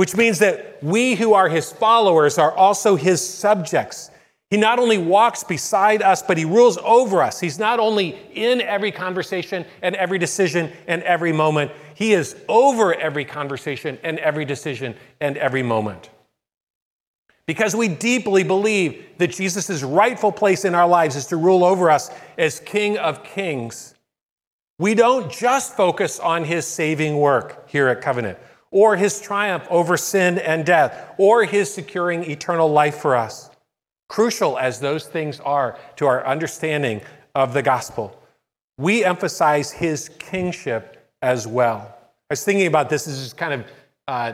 which 0.00 0.16
means 0.16 0.38
that 0.38 0.82
we 0.82 1.14
who 1.14 1.34
are 1.34 1.50
his 1.50 1.70
followers 1.70 2.38
are 2.38 2.56
also 2.56 2.96
his 2.96 3.20
subjects. 3.20 4.10
He 4.48 4.56
not 4.56 4.78
only 4.78 4.96
walks 4.96 5.44
beside 5.44 6.00
us, 6.00 6.22
but 6.22 6.38
he 6.38 6.46
rules 6.46 6.78
over 6.78 7.22
us. 7.22 7.38
He's 7.38 7.58
not 7.58 7.78
only 7.78 8.18
in 8.32 8.62
every 8.62 8.92
conversation 8.92 9.66
and 9.82 9.94
every 9.96 10.18
decision 10.18 10.72
and 10.86 11.02
every 11.02 11.34
moment, 11.34 11.70
He 11.94 12.14
is 12.14 12.34
over 12.48 12.94
every 12.94 13.26
conversation 13.26 13.98
and 14.02 14.18
every 14.20 14.46
decision 14.46 14.94
and 15.20 15.36
every 15.36 15.62
moment. 15.62 16.08
Because 17.44 17.76
we 17.76 17.88
deeply 17.88 18.42
believe 18.42 19.04
that 19.18 19.32
Jesus' 19.32 19.82
rightful 19.82 20.32
place 20.32 20.64
in 20.64 20.74
our 20.74 20.88
lives 20.88 21.14
is 21.14 21.26
to 21.26 21.36
rule 21.36 21.62
over 21.62 21.90
us 21.90 22.10
as 22.38 22.58
King 22.60 22.96
of 22.96 23.22
Kings. 23.22 23.94
We 24.78 24.94
don't 24.94 25.30
just 25.30 25.76
focus 25.76 26.18
on 26.18 26.44
his 26.44 26.66
saving 26.66 27.18
work 27.18 27.68
here 27.68 27.88
at 27.88 28.00
Covenant, 28.00 28.38
or 28.70 28.96
his 28.96 29.20
triumph 29.20 29.66
over 29.70 29.96
sin 29.96 30.38
and 30.38 30.64
death, 30.64 31.14
or 31.18 31.44
his 31.44 31.72
securing 31.72 32.28
eternal 32.30 32.70
life 32.70 32.96
for 32.96 33.16
us. 33.16 33.50
Crucial 34.08 34.58
as 34.58 34.80
those 34.80 35.06
things 35.06 35.40
are 35.40 35.78
to 35.96 36.06
our 36.06 36.26
understanding 36.26 37.00
of 37.34 37.52
the 37.52 37.62
gospel, 37.62 38.16
we 38.78 39.04
emphasize 39.04 39.70
his 39.70 40.08
kingship 40.18 41.10
as 41.22 41.46
well. 41.46 41.96
I 42.30 42.32
was 42.32 42.44
thinking 42.44 42.66
about 42.66 42.88
this, 42.88 43.04
this 43.04 43.18
is 43.18 43.32
kind 43.32 43.54
of 43.54 43.66
uh, 44.08 44.32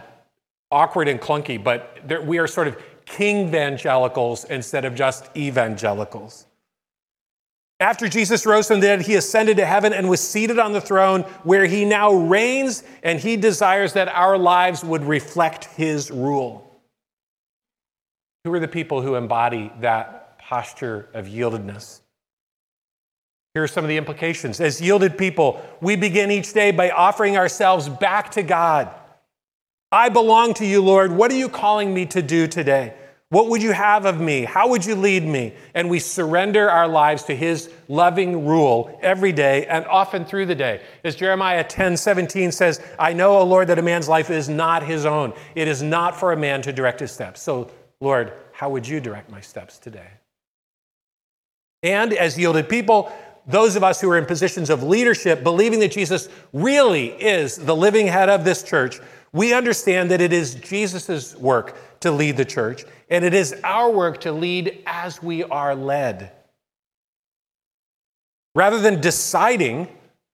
awkward 0.71 1.09
and 1.09 1.21
clunky, 1.21 1.63
but 1.63 1.99
there, 2.05 2.23
we 2.23 2.39
are 2.39 2.47
sort 2.47 2.69
of 2.69 2.77
king 3.07 3.49
evangelicals 3.49 4.45
instead 4.45 4.85
of 4.85 4.95
just 4.95 5.31
evangelicals. 5.37 6.47
After 7.79 8.09
Jesus 8.09 8.47
rose 8.47 8.69
from 8.69 8.81
the 8.81 8.87
dead, 8.87 9.03
he 9.03 9.17
ascended 9.17 9.59
to 9.59 9.67
heaven 9.67 9.93
and 9.93 10.09
was 10.09 10.21
seated 10.21 10.59
on 10.59 10.73
the 10.73 10.81
throne 10.81 11.23
where 11.43 11.67
he 11.67 11.85
now 11.85 12.13
reigns, 12.13 12.83
and 13.03 13.21
he 13.21 13.37
desires 13.37 13.93
that 13.93 14.09
our 14.09 14.39
lives 14.39 14.83
would 14.83 15.05
reflect 15.05 15.67
his 15.67 16.11
rule. 16.11 16.63
Who 18.45 18.55
are 18.55 18.61
the 18.61 18.69
people 18.69 19.03
who 19.03 19.15
embody 19.15 19.71
that 19.81 20.39
posture 20.39 21.09
of 21.13 21.27
yieldedness? 21.27 22.01
Here 23.53 23.63
are 23.63 23.69
some 23.69 23.85
of 23.85 23.89
the 23.89 23.97
implications. 23.97 24.61
As 24.61 24.81
yielded 24.81 25.19
people, 25.19 25.63
we 25.81 25.97
begin 25.97 26.31
each 26.31 26.53
day 26.53 26.71
by 26.71 26.91
offering 26.91 27.37
ourselves 27.37 27.89
back 27.89 28.31
to 28.33 28.43
God. 28.43 28.91
I 29.93 30.09
belong 30.09 30.55
to 30.55 30.67
you, 30.67 30.83
Lord. 30.83 31.13
What 31.13 31.31
are 31.31 31.37
you 31.37 31.49
calling 31.49 31.93
me 31.93 32.07
to 32.07 32.23
do 32.23 32.47
today? 32.47 32.95
What 33.29 33.49
would 33.49 33.61
you 33.61 33.73
have 33.73 34.05
of 34.05 34.21
me? 34.21 34.45
How 34.45 34.69
would 34.69 34.85
you 34.85 34.95
lead 34.95 35.25
me? 35.25 35.53
And 35.75 35.91
we 35.91 35.99
surrender 35.99 36.71
our 36.71 36.87
lives 36.87 37.25
to 37.25 37.35
his 37.35 37.71
loving 37.89 38.47
rule 38.47 38.97
every 39.03 39.33
day 39.33 39.67
and 39.67 39.85
often 39.87 40.25
through 40.25 40.47
the 40.47 40.55
day. 40.55 40.81
As 41.03 41.17
Jeremiah 41.17 41.65
10 41.65 41.97
17 41.97 42.53
says, 42.53 42.81
I 43.01 43.13
know, 43.13 43.37
O 43.37 43.45
Lord, 43.45 43.67
that 43.67 43.81
a 43.81 43.83
man's 43.83 44.09
life 44.09 44.31
is 44.31 44.49
not 44.49 44.85
his 44.85 45.05
own. 45.05 45.33
It 45.57 45.67
is 45.67 45.83
not 45.83 46.19
for 46.19 46.33
a 46.33 46.37
man 46.37 46.63
to 46.63 46.73
direct 46.73 47.01
his 47.01 47.11
steps. 47.11 47.43
So, 47.43 47.69
Lord, 48.01 48.33
how 48.53 48.71
would 48.71 48.87
you 48.87 49.01
direct 49.01 49.29
my 49.29 49.41
steps 49.41 49.79
today? 49.79 50.09
And 51.83 52.13
as 52.13 52.39
yielded 52.39 52.69
people, 52.69 53.11
those 53.49 53.75
of 53.75 53.83
us 53.83 54.01
who 54.01 54.11
are 54.11 54.19
in 54.19 54.27
positions 54.27 54.71
of 54.71 54.85
leadership, 54.85 55.43
believing 55.43 55.81
that 55.81 55.91
Jesus 55.91 56.29
really 56.53 57.09
is 57.09 57.57
the 57.57 57.75
living 57.75 58.07
head 58.07 58.29
of 58.29 58.45
this 58.45 58.63
church, 58.63 59.01
we 59.33 59.53
understand 59.53 60.11
that 60.13 60.21
it 60.21 60.33
is 60.33 60.55
Jesus' 60.55 61.35
work 61.37 61.77
to 62.07 62.13
lead 62.13 62.37
the 62.37 62.45
church, 62.45 62.85
and 63.11 63.25
it 63.25 63.35
is 63.35 63.55
our 63.63 63.91
work 63.91 64.21
to 64.23 64.33
lead 64.33 64.83
as 64.87 65.23
we 65.23 65.45
are 65.45 65.75
led. 65.75 66.33
Rather 68.55 68.81
than 68.81 69.01
deciding 69.01 69.89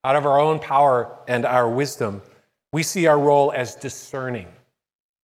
out 0.04 0.16
of 0.16 0.24
our 0.24 0.40
own 0.40 0.58
power 0.60 1.18
and 1.26 1.44
our 1.44 1.68
wisdom, 1.68 2.22
we 2.72 2.82
see 2.82 3.06
our 3.06 3.18
role 3.18 3.52
as 3.54 3.74
discerning. 3.74 4.46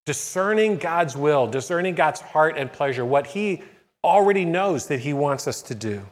Discerning 0.05 0.77
God's 0.77 1.15
will, 1.15 1.47
discerning 1.47 1.95
God's 1.95 2.21
heart 2.21 2.57
and 2.57 2.71
pleasure, 2.71 3.05
what 3.05 3.27
He 3.27 3.63
already 4.03 4.45
knows 4.45 4.87
that 4.87 4.99
He 4.99 5.13
wants 5.13 5.47
us 5.47 5.61
to 5.63 5.75
do. 5.75 6.05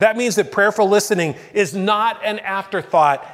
That 0.00 0.16
means 0.16 0.36
that 0.36 0.50
prayerful 0.50 0.88
listening 0.88 1.36
is 1.52 1.74
not 1.74 2.24
an 2.24 2.38
afterthought 2.38 3.26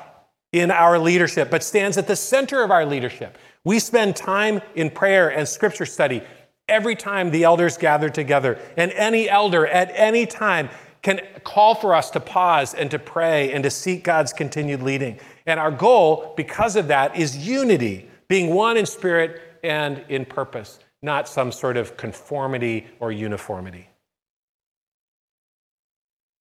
in 0.52 0.70
our 0.70 0.98
leadership, 0.98 1.50
but 1.50 1.62
stands 1.62 1.96
at 1.96 2.06
the 2.06 2.16
center 2.16 2.62
of 2.62 2.70
our 2.70 2.84
leadership. 2.84 3.38
We 3.66 3.80
spend 3.80 4.14
time 4.14 4.60
in 4.76 4.90
prayer 4.90 5.28
and 5.28 5.48
scripture 5.48 5.86
study 5.86 6.22
every 6.68 6.94
time 6.94 7.32
the 7.32 7.42
elders 7.42 7.76
gather 7.76 8.08
together, 8.08 8.60
and 8.76 8.92
any 8.92 9.28
elder 9.28 9.66
at 9.66 9.90
any 9.92 10.24
time 10.24 10.68
can 11.02 11.20
call 11.42 11.74
for 11.74 11.92
us 11.92 12.10
to 12.10 12.20
pause 12.20 12.74
and 12.74 12.88
to 12.92 13.00
pray 13.00 13.52
and 13.52 13.64
to 13.64 13.70
seek 13.70 14.04
God's 14.04 14.32
continued 14.32 14.84
leading. 14.84 15.18
And 15.46 15.58
our 15.58 15.72
goal, 15.72 16.32
because 16.36 16.76
of 16.76 16.86
that, 16.88 17.16
is 17.16 17.36
unity, 17.44 18.08
being 18.28 18.54
one 18.54 18.76
in 18.76 18.86
spirit 18.86 19.42
and 19.64 20.04
in 20.08 20.26
purpose, 20.26 20.78
not 21.02 21.28
some 21.28 21.50
sort 21.50 21.76
of 21.76 21.96
conformity 21.96 22.86
or 23.00 23.10
uniformity. 23.10 23.88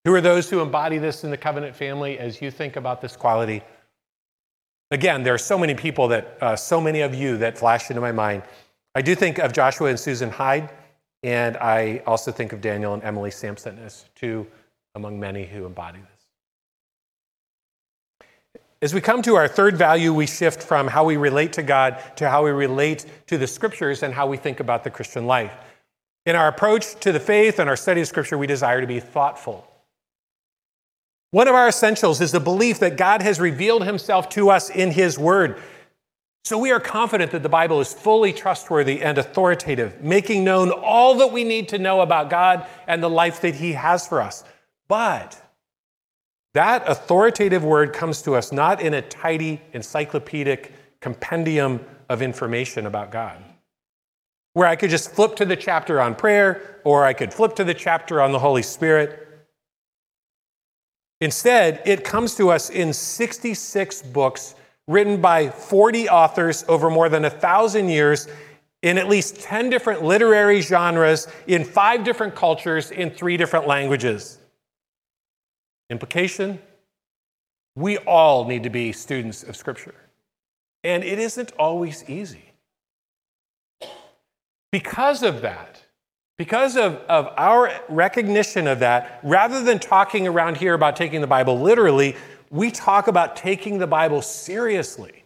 Who 0.03 0.13
are 0.13 0.21
those 0.21 0.47
who 0.47 0.61
embody 0.61 0.99
this 0.99 1.23
in 1.23 1.31
the 1.31 1.37
covenant 1.37 1.75
family 1.75 2.19
as 2.19 2.39
you 2.39 2.51
think 2.51 2.75
about 2.75 3.01
this 3.01 3.15
quality? 3.15 3.63
Again, 4.95 5.23
there 5.23 5.33
are 5.33 5.37
so 5.37 5.57
many 5.57 5.75
people 5.75 6.07
that, 6.07 6.37
uh, 6.39 6.55
so 6.55 6.79
many 6.79 7.01
of 7.01 7.13
you 7.13 7.35
that 7.39 7.57
flash 7.57 7.89
into 7.89 7.99
my 7.99 8.13
mind. 8.13 8.43
I 8.95 9.01
do 9.01 9.13
think 9.13 9.39
of 9.39 9.51
Joshua 9.51 9.89
and 9.89 9.99
Susan 9.99 10.29
Hyde, 10.29 10.69
and 11.21 11.57
I 11.57 12.01
also 12.07 12.31
think 12.31 12.53
of 12.53 12.61
Daniel 12.61 12.93
and 12.93 13.03
Emily 13.03 13.29
Sampson 13.29 13.77
as 13.79 14.05
two 14.15 14.47
among 14.95 15.19
many 15.19 15.45
who 15.45 15.65
embody 15.65 15.99
this. 15.99 16.27
As 18.81 18.93
we 18.93 19.01
come 19.01 19.21
to 19.23 19.35
our 19.35 19.49
third 19.49 19.75
value, 19.75 20.13
we 20.13 20.27
shift 20.27 20.63
from 20.63 20.87
how 20.87 21.03
we 21.03 21.17
relate 21.17 21.51
to 21.53 21.61
God 21.61 22.01
to 22.15 22.29
how 22.29 22.45
we 22.45 22.51
relate 22.51 23.05
to 23.27 23.37
the 23.37 23.47
scriptures 23.47 24.01
and 24.01 24.13
how 24.13 24.27
we 24.27 24.37
think 24.37 24.61
about 24.61 24.85
the 24.85 24.89
Christian 24.89 25.27
life. 25.27 25.51
In 26.25 26.37
our 26.37 26.47
approach 26.47 26.97
to 27.01 27.11
the 27.11 27.19
faith 27.19 27.59
and 27.59 27.69
our 27.69 27.75
study 27.75 27.99
of 27.99 28.07
scripture, 28.07 28.37
we 28.37 28.47
desire 28.47 28.79
to 28.79 28.87
be 28.87 29.01
thoughtful 29.01 29.69
one 31.35 31.49
of 31.49 31.53
our 31.53 31.67
essentials 31.67 32.21
is 32.21 32.31
the 32.31 32.39
belief 32.39 32.79
that 32.79 32.95
God 32.95 33.21
has 33.21 33.41
revealed 33.41 33.83
himself 33.83 34.29
to 34.29 34.49
us 34.49 34.69
in 34.69 34.89
his 34.89 35.19
word. 35.19 35.61
So 36.45 36.57
we 36.57 36.71
are 36.71 36.79
confident 36.79 37.33
that 37.33 37.43
the 37.43 37.49
Bible 37.49 37.81
is 37.81 37.93
fully 37.93 38.31
trustworthy 38.31 39.01
and 39.01 39.17
authoritative, 39.17 40.01
making 40.01 40.45
known 40.45 40.71
all 40.71 41.15
that 41.15 41.33
we 41.33 41.43
need 41.43 41.67
to 41.69 41.77
know 41.77 41.99
about 41.99 42.29
God 42.29 42.65
and 42.87 43.03
the 43.03 43.09
life 43.09 43.41
that 43.41 43.55
he 43.55 43.73
has 43.73 44.07
for 44.07 44.21
us. 44.21 44.45
But 44.87 45.37
that 46.53 46.87
authoritative 46.87 47.65
word 47.65 47.91
comes 47.91 48.21
to 48.21 48.35
us 48.35 48.53
not 48.53 48.79
in 48.79 48.93
a 48.93 49.01
tidy 49.01 49.59
encyclopedic 49.73 50.71
compendium 51.01 51.83
of 52.07 52.21
information 52.21 52.85
about 52.85 53.11
God, 53.11 53.43
where 54.53 54.67
I 54.69 54.77
could 54.77 54.89
just 54.89 55.11
flip 55.11 55.35
to 55.35 55.43
the 55.43 55.57
chapter 55.57 55.99
on 55.99 56.15
prayer 56.15 56.79
or 56.85 57.03
I 57.03 57.11
could 57.11 57.33
flip 57.33 57.55
to 57.55 57.65
the 57.65 57.73
chapter 57.73 58.21
on 58.21 58.31
the 58.31 58.39
Holy 58.39 58.63
Spirit. 58.63 59.24
Instead, 61.21 61.81
it 61.85 62.03
comes 62.03 62.35
to 62.35 62.49
us 62.49 62.69
in 62.69 62.91
66 62.91 64.01
books 64.01 64.55
written 64.87 65.21
by 65.21 65.49
40 65.49 66.09
authors 66.09 66.65
over 66.67 66.89
more 66.89 67.09
than 67.09 67.25
a 67.25 67.29
thousand 67.29 67.89
years 67.89 68.27
in 68.81 68.97
at 68.97 69.07
least 69.07 69.39
10 69.39 69.69
different 69.69 70.03
literary 70.03 70.61
genres, 70.61 71.27
in 71.47 71.63
five 71.63 72.03
different 72.03 72.35
cultures, 72.35 72.91
in 72.91 73.09
three 73.09 73.35
different 73.35 73.65
languages. 73.65 74.37
Implication 75.89 76.59
we 77.75 77.97
all 77.99 78.45
need 78.45 78.63
to 78.63 78.69
be 78.69 78.91
students 78.91 79.43
of 79.43 79.55
Scripture. 79.55 79.95
And 80.83 81.03
it 81.03 81.19
isn't 81.19 81.51
always 81.59 82.09
easy. 82.09 82.53
Because 84.71 85.23
of 85.23 85.41
that, 85.41 85.83
because 86.37 86.75
of, 86.75 86.95
of 87.07 87.33
our 87.37 87.71
recognition 87.87 88.67
of 88.67 88.79
that, 88.79 89.19
rather 89.23 89.63
than 89.63 89.79
talking 89.79 90.27
around 90.27 90.57
here 90.57 90.73
about 90.73 90.95
taking 90.95 91.21
the 91.21 91.27
Bible 91.27 91.59
literally, 91.59 92.15
we 92.49 92.71
talk 92.71 93.07
about 93.07 93.35
taking 93.35 93.77
the 93.77 93.87
Bible 93.87 94.21
seriously, 94.21 95.23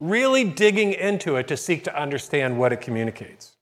really 0.00 0.44
digging 0.44 0.92
into 0.92 1.36
it 1.36 1.48
to 1.48 1.56
seek 1.56 1.84
to 1.84 2.00
understand 2.00 2.58
what 2.58 2.72
it 2.72 2.80
communicates. 2.80 3.56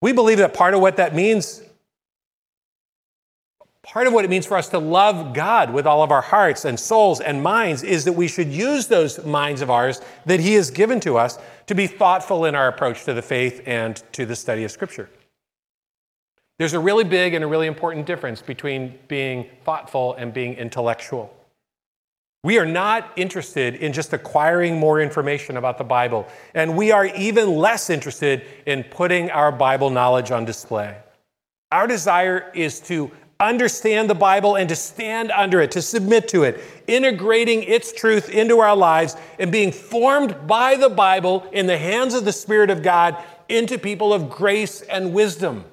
We 0.00 0.12
believe 0.12 0.38
that 0.38 0.54
part 0.54 0.72
of 0.72 0.80
what 0.80 0.96
that 0.96 1.14
means, 1.14 1.62
part 3.82 4.06
of 4.06 4.14
what 4.14 4.24
it 4.24 4.30
means 4.30 4.46
for 4.46 4.56
us 4.56 4.70
to 4.70 4.78
love 4.78 5.34
God 5.34 5.74
with 5.74 5.86
all 5.86 6.02
of 6.02 6.10
our 6.10 6.22
hearts 6.22 6.64
and 6.64 6.80
souls 6.80 7.20
and 7.20 7.42
minds 7.42 7.82
is 7.82 8.06
that 8.06 8.14
we 8.14 8.28
should 8.28 8.48
use 8.48 8.86
those 8.86 9.22
minds 9.26 9.60
of 9.60 9.68
ours 9.68 10.00
that 10.24 10.40
He 10.40 10.54
has 10.54 10.70
given 10.70 11.00
to 11.00 11.18
us 11.18 11.38
to 11.66 11.74
be 11.74 11.86
thoughtful 11.86 12.46
in 12.46 12.54
our 12.54 12.68
approach 12.68 13.04
to 13.04 13.12
the 13.12 13.20
faith 13.20 13.62
and 13.66 14.02
to 14.12 14.24
the 14.24 14.34
study 14.34 14.64
of 14.64 14.70
Scripture. 14.70 15.10
There's 16.60 16.74
a 16.74 16.78
really 16.78 17.04
big 17.04 17.32
and 17.32 17.42
a 17.42 17.46
really 17.46 17.66
important 17.66 18.04
difference 18.04 18.42
between 18.42 18.98
being 19.08 19.48
thoughtful 19.64 20.12
and 20.16 20.30
being 20.30 20.52
intellectual. 20.56 21.34
We 22.44 22.58
are 22.58 22.66
not 22.66 23.10
interested 23.16 23.76
in 23.76 23.94
just 23.94 24.12
acquiring 24.12 24.78
more 24.78 25.00
information 25.00 25.56
about 25.56 25.78
the 25.78 25.84
Bible, 25.84 26.28
and 26.52 26.76
we 26.76 26.92
are 26.92 27.06
even 27.06 27.56
less 27.56 27.88
interested 27.88 28.44
in 28.66 28.82
putting 28.84 29.30
our 29.30 29.50
Bible 29.50 29.88
knowledge 29.88 30.32
on 30.32 30.44
display. 30.44 30.98
Our 31.72 31.86
desire 31.86 32.52
is 32.54 32.78
to 32.80 33.10
understand 33.40 34.10
the 34.10 34.14
Bible 34.14 34.56
and 34.56 34.68
to 34.68 34.76
stand 34.76 35.30
under 35.30 35.62
it, 35.62 35.70
to 35.70 35.80
submit 35.80 36.28
to 36.28 36.42
it, 36.42 36.60
integrating 36.86 37.62
its 37.62 37.90
truth 37.90 38.28
into 38.28 38.58
our 38.58 38.76
lives 38.76 39.16
and 39.38 39.50
being 39.50 39.72
formed 39.72 40.46
by 40.46 40.76
the 40.76 40.90
Bible 40.90 41.48
in 41.52 41.66
the 41.66 41.78
hands 41.78 42.12
of 42.12 42.26
the 42.26 42.34
Spirit 42.34 42.68
of 42.68 42.82
God 42.82 43.16
into 43.48 43.78
people 43.78 44.12
of 44.12 44.28
grace 44.28 44.82
and 44.82 45.14
wisdom. 45.14 45.64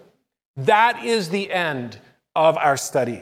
That 0.58 1.06
is 1.06 1.30
the 1.30 1.52
end 1.52 2.00
of 2.36 2.58
our 2.58 2.78
study. 2.78 3.22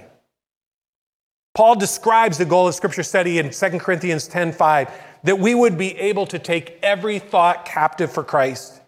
Paul 1.53 1.75
describes 1.75 2.37
the 2.37 2.45
goal 2.45 2.67
of 2.67 2.75
scripture 2.75 3.03
study 3.03 3.39
in 3.39 3.51
2 3.51 3.79
Corinthians 3.79 4.27
10:5 4.27 4.89
that 5.23 5.39
we 5.39 5.55
would 5.55 5.77
be 5.77 5.97
able 5.97 6.25
to 6.27 6.39
take 6.39 6.79
every 6.81 7.19
thought 7.19 7.65
captive 7.65 8.11
for 8.11 8.23
Christ. 8.23 8.81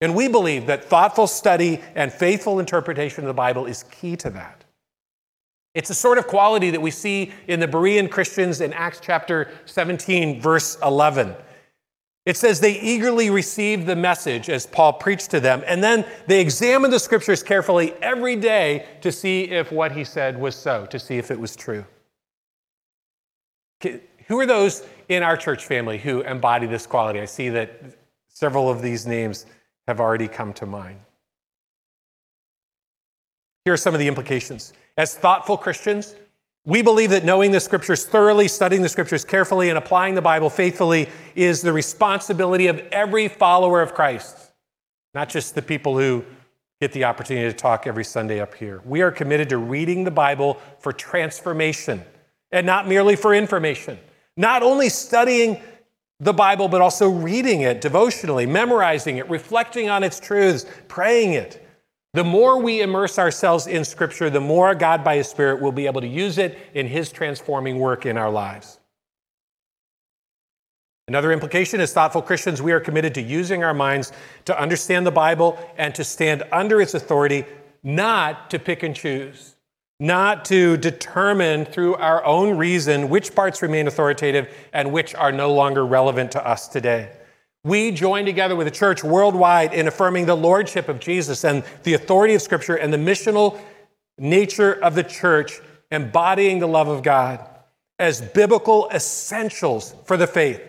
And 0.00 0.14
we 0.14 0.26
believe 0.26 0.66
that 0.66 0.84
thoughtful 0.84 1.26
study 1.26 1.80
and 1.94 2.12
faithful 2.12 2.58
interpretation 2.58 3.22
of 3.22 3.28
the 3.28 3.34
Bible 3.34 3.66
is 3.66 3.84
key 3.84 4.16
to 4.16 4.30
that. 4.30 4.64
It's 5.74 5.90
a 5.90 5.94
sort 5.94 6.18
of 6.18 6.26
quality 6.26 6.70
that 6.70 6.82
we 6.82 6.90
see 6.90 7.32
in 7.46 7.60
the 7.60 7.68
Berean 7.68 8.10
Christians 8.10 8.60
in 8.60 8.72
Acts 8.72 9.00
chapter 9.00 9.50
17, 9.64 10.40
verse 10.40 10.76
11. 10.82 11.34
It 12.24 12.36
says 12.36 12.60
they 12.60 12.78
eagerly 12.80 13.30
received 13.30 13.86
the 13.86 13.96
message 13.96 14.48
as 14.48 14.66
Paul 14.66 14.92
preached 14.92 15.30
to 15.32 15.40
them, 15.40 15.64
and 15.66 15.82
then 15.82 16.06
they 16.28 16.40
examined 16.40 16.92
the 16.92 17.00
scriptures 17.00 17.42
carefully 17.42 17.94
every 17.94 18.36
day 18.36 18.86
to 19.00 19.10
see 19.10 19.50
if 19.50 19.72
what 19.72 19.92
he 19.92 20.04
said 20.04 20.38
was 20.38 20.54
so, 20.54 20.86
to 20.86 20.98
see 21.00 21.18
if 21.18 21.32
it 21.32 21.40
was 21.40 21.56
true. 21.56 21.84
Who 24.28 24.38
are 24.38 24.46
those 24.46 24.86
in 25.08 25.24
our 25.24 25.36
church 25.36 25.64
family 25.64 25.98
who 25.98 26.20
embody 26.20 26.68
this 26.68 26.86
quality? 26.86 27.20
I 27.20 27.24
see 27.24 27.48
that 27.48 27.82
several 28.28 28.70
of 28.70 28.82
these 28.82 29.04
names 29.04 29.46
have 29.88 29.98
already 29.98 30.28
come 30.28 30.52
to 30.54 30.66
mind. 30.66 31.00
Here 33.64 33.74
are 33.74 33.76
some 33.76 33.94
of 33.94 34.00
the 34.00 34.06
implications. 34.06 34.72
As 34.96 35.16
thoughtful 35.16 35.56
Christians, 35.56 36.14
we 36.64 36.82
believe 36.82 37.10
that 37.10 37.24
knowing 37.24 37.50
the 37.50 37.60
scriptures 37.60 38.04
thoroughly, 38.04 38.46
studying 38.46 38.82
the 38.82 38.88
scriptures 38.88 39.24
carefully, 39.24 39.68
and 39.68 39.78
applying 39.78 40.14
the 40.14 40.22
Bible 40.22 40.48
faithfully 40.48 41.08
is 41.34 41.60
the 41.60 41.72
responsibility 41.72 42.68
of 42.68 42.78
every 42.92 43.26
follower 43.28 43.82
of 43.82 43.94
Christ, 43.94 44.36
not 45.14 45.28
just 45.28 45.54
the 45.54 45.62
people 45.62 45.98
who 45.98 46.24
get 46.80 46.92
the 46.92 47.04
opportunity 47.04 47.48
to 47.48 47.56
talk 47.56 47.86
every 47.86 48.04
Sunday 48.04 48.40
up 48.40 48.54
here. 48.54 48.80
We 48.84 49.02
are 49.02 49.10
committed 49.10 49.48
to 49.50 49.58
reading 49.58 50.04
the 50.04 50.10
Bible 50.10 50.60
for 50.78 50.92
transformation 50.92 52.02
and 52.52 52.66
not 52.66 52.86
merely 52.86 53.16
for 53.16 53.34
information. 53.34 53.98
Not 54.36 54.62
only 54.62 54.88
studying 54.88 55.60
the 56.20 56.32
Bible, 56.32 56.68
but 56.68 56.80
also 56.80 57.08
reading 57.08 57.62
it 57.62 57.80
devotionally, 57.80 58.46
memorizing 58.46 59.16
it, 59.16 59.28
reflecting 59.28 59.90
on 59.90 60.04
its 60.04 60.20
truths, 60.20 60.66
praying 60.86 61.32
it. 61.32 61.66
The 62.14 62.24
more 62.24 62.60
we 62.60 62.82
immerse 62.82 63.18
ourselves 63.18 63.66
in 63.66 63.84
Scripture, 63.84 64.28
the 64.28 64.40
more 64.40 64.74
God, 64.74 65.02
by 65.02 65.16
His 65.16 65.28
Spirit, 65.28 65.62
will 65.62 65.72
be 65.72 65.86
able 65.86 66.02
to 66.02 66.06
use 66.06 66.36
it 66.36 66.58
in 66.74 66.86
His 66.86 67.10
transforming 67.10 67.78
work 67.78 68.04
in 68.04 68.18
our 68.18 68.30
lives. 68.30 68.78
Another 71.08 71.32
implication 71.32 71.80
is 71.80 71.92
thoughtful 71.92 72.22
Christians, 72.22 72.60
we 72.60 72.72
are 72.72 72.80
committed 72.80 73.14
to 73.14 73.22
using 73.22 73.64
our 73.64 73.74
minds 73.74 74.12
to 74.44 74.58
understand 74.58 75.06
the 75.06 75.10
Bible 75.10 75.58
and 75.76 75.94
to 75.94 76.04
stand 76.04 76.42
under 76.52 76.80
its 76.80 76.94
authority, 76.94 77.44
not 77.82 78.50
to 78.50 78.58
pick 78.58 78.82
and 78.82 78.94
choose, 78.94 79.56
not 79.98 80.44
to 80.44 80.76
determine 80.76 81.64
through 81.64 81.96
our 81.96 82.24
own 82.24 82.56
reason 82.56 83.08
which 83.08 83.34
parts 83.34 83.62
remain 83.62 83.86
authoritative 83.88 84.54
and 84.72 84.92
which 84.92 85.14
are 85.14 85.32
no 85.32 85.52
longer 85.52 85.84
relevant 85.84 86.30
to 86.32 86.46
us 86.46 86.68
today. 86.68 87.10
We 87.64 87.92
join 87.92 88.24
together 88.24 88.56
with 88.56 88.66
the 88.66 88.72
church 88.72 89.04
worldwide 89.04 89.72
in 89.72 89.86
affirming 89.86 90.26
the 90.26 90.34
lordship 90.34 90.88
of 90.88 90.98
Jesus 90.98 91.44
and 91.44 91.62
the 91.84 91.94
authority 91.94 92.34
of 92.34 92.42
Scripture 92.42 92.74
and 92.74 92.92
the 92.92 92.98
missional 92.98 93.60
nature 94.18 94.72
of 94.72 94.94
the 94.94 95.04
church, 95.04 95.60
embodying 95.90 96.58
the 96.58 96.66
love 96.66 96.88
of 96.88 97.02
God 97.02 97.48
as 97.98 98.20
biblical 98.20 98.90
essentials 98.92 99.94
for 100.04 100.16
the 100.16 100.26
faith. 100.26 100.60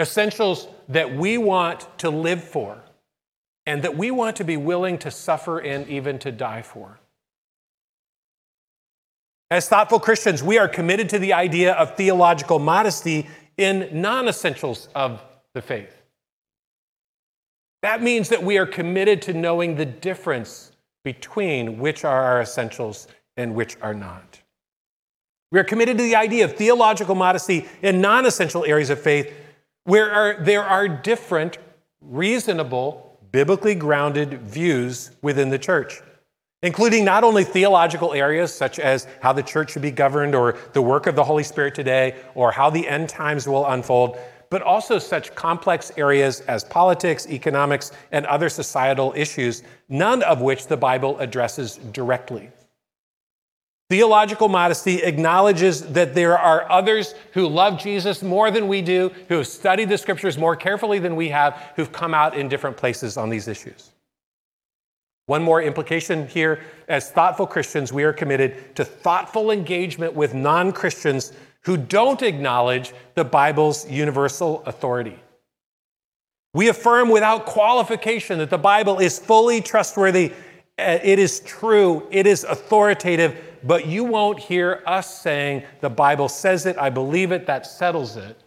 Essentials 0.00 0.66
that 0.88 1.14
we 1.14 1.38
want 1.38 1.86
to 1.98 2.10
live 2.10 2.42
for 2.42 2.82
and 3.64 3.82
that 3.82 3.96
we 3.96 4.10
want 4.10 4.36
to 4.36 4.44
be 4.44 4.56
willing 4.56 4.98
to 4.98 5.10
suffer 5.10 5.58
and 5.58 5.88
even 5.88 6.18
to 6.18 6.32
die 6.32 6.62
for. 6.62 6.98
As 9.50 9.68
thoughtful 9.68 10.00
Christians, 10.00 10.42
we 10.42 10.58
are 10.58 10.68
committed 10.68 11.08
to 11.10 11.20
the 11.20 11.32
idea 11.32 11.74
of 11.74 11.96
theological 11.96 12.58
modesty 12.58 13.28
in 13.56 13.88
non 13.92 14.26
essentials 14.26 14.88
of 14.94 15.22
the 15.56 15.62
faith. 15.62 16.02
That 17.80 18.02
means 18.02 18.28
that 18.28 18.42
we 18.42 18.58
are 18.58 18.66
committed 18.66 19.22
to 19.22 19.32
knowing 19.32 19.76
the 19.76 19.86
difference 19.86 20.70
between 21.02 21.78
which 21.78 22.04
are 22.04 22.22
our 22.22 22.42
essentials 22.42 23.08
and 23.38 23.54
which 23.54 23.76
are 23.80 23.94
not. 23.94 24.42
We 25.50 25.58
are 25.58 25.64
committed 25.64 25.96
to 25.96 26.04
the 26.04 26.14
idea 26.14 26.44
of 26.44 26.56
theological 26.56 27.14
modesty 27.14 27.66
in 27.80 28.02
non 28.02 28.26
essential 28.26 28.66
areas 28.66 28.90
of 28.90 29.00
faith 29.00 29.32
where 29.84 30.12
are, 30.12 30.44
there 30.44 30.62
are 30.62 30.88
different, 30.88 31.56
reasonable, 32.02 33.18
biblically 33.32 33.74
grounded 33.74 34.42
views 34.42 35.12
within 35.22 35.48
the 35.48 35.58
church, 35.58 36.02
including 36.62 37.02
not 37.02 37.24
only 37.24 37.44
theological 37.44 38.12
areas 38.12 38.52
such 38.52 38.78
as 38.78 39.06
how 39.22 39.32
the 39.32 39.42
church 39.42 39.72
should 39.72 39.82
be 39.82 39.90
governed 39.90 40.34
or 40.34 40.58
the 40.74 40.82
work 40.82 41.06
of 41.06 41.16
the 41.16 41.24
Holy 41.24 41.44
Spirit 41.44 41.74
today 41.74 42.14
or 42.34 42.52
how 42.52 42.68
the 42.68 42.86
end 42.86 43.08
times 43.08 43.48
will 43.48 43.64
unfold, 43.66 44.18
but 44.50 44.62
also 44.62 44.98
such 44.98 45.34
complex 45.34 45.92
areas 45.96 46.40
as 46.42 46.64
politics, 46.64 47.26
economics, 47.28 47.92
and 48.12 48.26
other 48.26 48.48
societal 48.48 49.12
issues, 49.16 49.62
none 49.88 50.22
of 50.22 50.40
which 50.40 50.66
the 50.66 50.76
Bible 50.76 51.18
addresses 51.18 51.76
directly. 51.92 52.50
Theological 53.88 54.48
modesty 54.48 55.02
acknowledges 55.02 55.82
that 55.92 56.12
there 56.14 56.36
are 56.36 56.68
others 56.70 57.14
who 57.32 57.46
love 57.46 57.78
Jesus 57.78 58.20
more 58.20 58.50
than 58.50 58.66
we 58.66 58.82
do, 58.82 59.12
who 59.28 59.36
have 59.36 59.46
studied 59.46 59.88
the 59.88 59.98
scriptures 59.98 60.36
more 60.36 60.56
carefully 60.56 60.98
than 60.98 61.14
we 61.14 61.28
have, 61.28 61.72
who've 61.76 61.92
come 61.92 62.12
out 62.12 62.36
in 62.36 62.48
different 62.48 62.76
places 62.76 63.16
on 63.16 63.30
these 63.30 63.46
issues. 63.46 63.92
One 65.26 65.42
more 65.42 65.62
implication 65.62 66.26
here 66.28 66.60
as 66.88 67.10
thoughtful 67.10 67.46
Christians, 67.46 67.92
we 67.92 68.02
are 68.04 68.12
committed 68.12 68.74
to 68.76 68.84
thoughtful 68.84 69.50
engagement 69.50 70.14
with 70.14 70.34
non 70.34 70.72
Christians 70.72 71.32
who 71.66 71.76
don't 71.76 72.22
acknowledge 72.22 72.92
the 73.14 73.24
Bible's 73.24 73.90
universal 73.90 74.62
authority. 74.66 75.18
We 76.54 76.68
affirm 76.68 77.10
without 77.10 77.44
qualification 77.44 78.38
that 78.38 78.50
the 78.50 78.56
Bible 78.56 79.00
is 79.00 79.18
fully 79.18 79.60
trustworthy, 79.60 80.32
uh, 80.78 80.98
it 81.02 81.18
is 81.18 81.40
true, 81.40 82.06
it 82.10 82.24
is 82.24 82.44
authoritative, 82.44 83.58
but 83.64 83.86
you 83.86 84.04
won't 84.04 84.38
hear 84.38 84.82
us 84.86 85.20
saying, 85.20 85.64
the 85.80 85.90
Bible 85.90 86.28
says 86.28 86.66
it, 86.66 86.78
I 86.78 86.88
believe 86.88 87.32
it, 87.32 87.46
that 87.46 87.66
settles 87.66 88.16
it. 88.16 88.40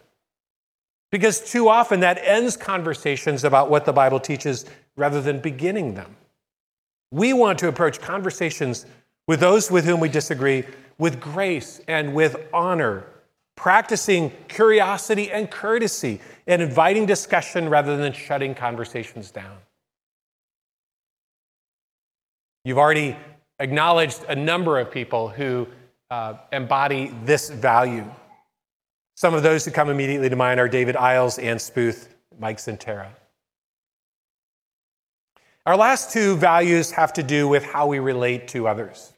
Because 1.12 1.40
too 1.40 1.68
often 1.68 2.00
that 2.00 2.18
ends 2.22 2.56
conversations 2.56 3.44
about 3.44 3.68
what 3.68 3.84
the 3.84 3.92
Bible 3.92 4.18
teaches 4.18 4.64
rather 4.96 5.20
than 5.20 5.40
beginning 5.40 5.92
them. 5.94 6.16
We 7.10 7.34
want 7.34 7.58
to 7.58 7.68
approach 7.68 8.00
conversations 8.00 8.86
with 9.30 9.38
those 9.38 9.70
with 9.70 9.84
whom 9.84 10.00
we 10.00 10.08
disagree 10.08 10.64
with 10.98 11.20
grace 11.20 11.80
and 11.86 12.14
with 12.14 12.34
honor, 12.52 13.04
practicing 13.54 14.32
curiosity 14.48 15.30
and 15.30 15.48
courtesy, 15.48 16.20
and 16.48 16.60
inviting 16.60 17.06
discussion 17.06 17.68
rather 17.68 17.96
than 17.96 18.12
shutting 18.12 18.56
conversations 18.56 19.30
down. 19.30 19.56
You've 22.64 22.78
already 22.78 23.16
acknowledged 23.60 24.24
a 24.28 24.34
number 24.34 24.80
of 24.80 24.90
people 24.90 25.28
who 25.28 25.68
uh, 26.10 26.34
embody 26.50 27.14
this 27.24 27.50
value. 27.50 28.04
Some 29.14 29.34
of 29.34 29.44
those 29.44 29.64
who 29.64 29.70
come 29.70 29.90
immediately 29.90 30.28
to 30.28 30.34
mind 30.34 30.58
are 30.58 30.68
David 30.68 30.96
Iles, 30.96 31.38
Ann 31.38 31.60
Spooth, 31.60 32.08
Mike 32.40 32.58
Santera. 32.58 33.10
Our 35.66 35.76
last 35.76 36.12
two 36.12 36.34
values 36.36 36.90
have 36.90 37.12
to 37.12 37.22
do 37.22 37.46
with 37.46 37.62
how 37.62 37.86
we 37.86 38.00
relate 38.00 38.48
to 38.48 38.66
others. 38.66 39.12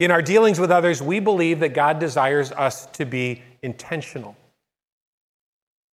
In 0.00 0.10
our 0.10 0.22
dealings 0.22 0.60
with 0.60 0.70
others, 0.70 1.02
we 1.02 1.18
believe 1.18 1.60
that 1.60 1.70
God 1.70 1.98
desires 1.98 2.52
us 2.52 2.86
to 2.86 3.04
be 3.04 3.42
intentional. 3.62 4.36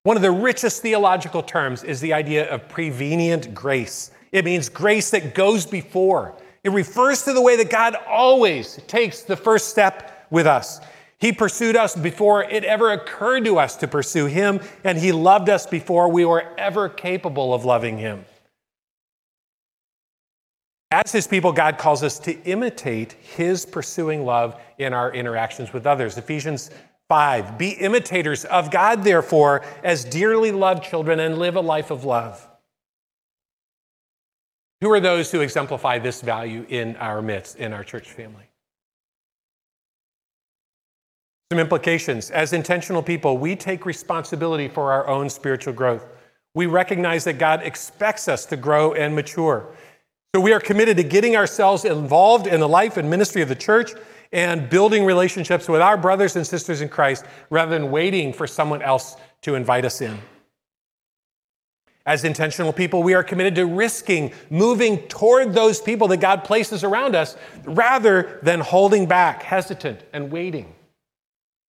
One 0.04 0.16
of 0.16 0.22
the 0.22 0.32
richest 0.32 0.84
theological 0.84 1.42
terms 1.42 1.84
is 1.84 2.00
the 2.00 2.14
idea 2.14 2.48
of 2.54 2.70
prevenient 2.70 3.56
grace. 3.56 4.12
It 4.32 4.46
means 4.46 4.70
grace 4.70 5.10
that 5.10 5.34
goes 5.34 5.66
before. 5.66 6.36
It 6.64 6.70
refers 6.70 7.24
to 7.24 7.34
the 7.34 7.42
way 7.42 7.56
that 7.56 7.72
God 7.72 7.96
always 8.08 8.80
takes 8.86 9.24
the 9.24 9.36
first 9.36 9.70
step 9.70 10.28
with 10.30 10.46
us. 10.46 10.80
He 11.18 11.32
pursued 11.32 11.76
us 11.76 11.96
before 11.96 12.44
it 12.44 12.64
ever 12.64 12.92
occurred 12.92 13.46
to 13.46 13.58
us 13.58 13.76
to 13.78 13.88
pursue 13.88 14.28
Him, 14.28 14.60
and 14.84 14.98
He 14.98 15.12
loved 15.12 15.50
us 15.50 15.66
before 15.66 16.12
we 16.12 16.26
were 16.26 16.54
ever 16.58 16.90
capable 16.90 17.54
of 17.54 17.66
loving 17.66 17.98
Him. 17.98 18.26
As 21.04 21.12
his 21.12 21.28
people, 21.28 21.52
God 21.52 21.78
calls 21.78 22.04
us 22.04 22.18
to 22.20 22.42
imitate 22.44 23.18
his 23.20 23.66
pursuing 23.66 24.24
love 24.24 24.58
in 24.78 24.94
our 24.94 25.12
interactions 25.12 25.74
with 25.74 25.86
others. 25.86 26.18
Ephesians 26.18 26.72
5 27.10 27.58
Be 27.58 27.72
imitators 27.72 28.46
of 28.46 28.72
God, 28.72 29.04
therefore, 29.04 29.62
as 29.84 30.06
dearly 30.06 30.54
loved 30.54 30.86
children, 30.86 31.20
and 31.20 31.38
live 31.38 31.58
a 31.58 31.62
life 31.62 31.92
of 31.92 32.06
love. 32.06 32.48
Who 34.80 34.90
are 34.94 35.02
those 35.02 35.30
who 35.30 35.42
exemplify 35.42 36.00
this 36.00 36.22
value 36.22 36.66
in 36.70 36.96
our 36.96 37.22
midst, 37.22 37.58
in 37.58 37.74
our 37.74 37.84
church 37.84 38.10
family? 38.14 38.46
Some 41.52 41.60
implications. 41.60 42.32
As 42.32 42.54
intentional 42.54 43.04
people, 43.04 43.38
we 43.38 43.58
take 43.58 43.86
responsibility 43.86 44.70
for 44.70 44.94
our 44.94 45.10
own 45.10 45.30
spiritual 45.30 45.74
growth. 45.74 46.08
We 46.54 46.68
recognize 46.68 47.26
that 47.26 47.38
God 47.38 47.64
expects 47.64 48.30
us 48.30 48.46
to 48.46 48.56
grow 48.56 48.94
and 48.94 49.14
mature. 49.14 49.76
So 50.36 50.42
we 50.42 50.52
are 50.52 50.60
committed 50.60 50.98
to 50.98 51.04
getting 51.04 51.38
ourselves 51.38 51.86
involved 51.86 52.46
in 52.46 52.60
the 52.60 52.68
life 52.68 52.98
and 52.98 53.10
ministry 53.10 53.42
of 53.42 53.48
the 53.48 53.56
church 53.56 53.94
and 54.34 54.70
building 54.70 55.06
relationships 55.06 55.70
with 55.70 55.80
our 55.80 55.96
brothers 55.96 56.36
and 56.36 56.46
sisters 56.46 56.82
in 56.82 56.90
Christ 56.90 57.24
rather 57.50 57.72
than 57.72 57.90
waiting 57.90 58.34
for 58.34 58.46
someone 58.46 58.82
else 58.82 59.16
to 59.44 59.56
invite 59.56 59.86
us 59.86 60.02
in. 60.02 60.20
As 62.06 62.26
intentional 62.26 62.74
people, 62.74 63.02
we 63.02 63.14
are 63.14 63.24
committed 63.24 63.56
to 63.56 63.66
risking 63.66 64.34
moving 64.50 65.08
toward 65.08 65.54
those 65.54 65.80
people 65.80 66.10
that 66.10 66.18
God 66.18 66.44
places 66.44 66.84
around 66.84 67.16
us 67.16 67.38
rather 67.64 68.38
than 68.44 68.60
holding 68.60 69.06
back, 69.06 69.42
hesitant, 69.42 70.04
and 70.12 70.34
waiting. 70.34 70.76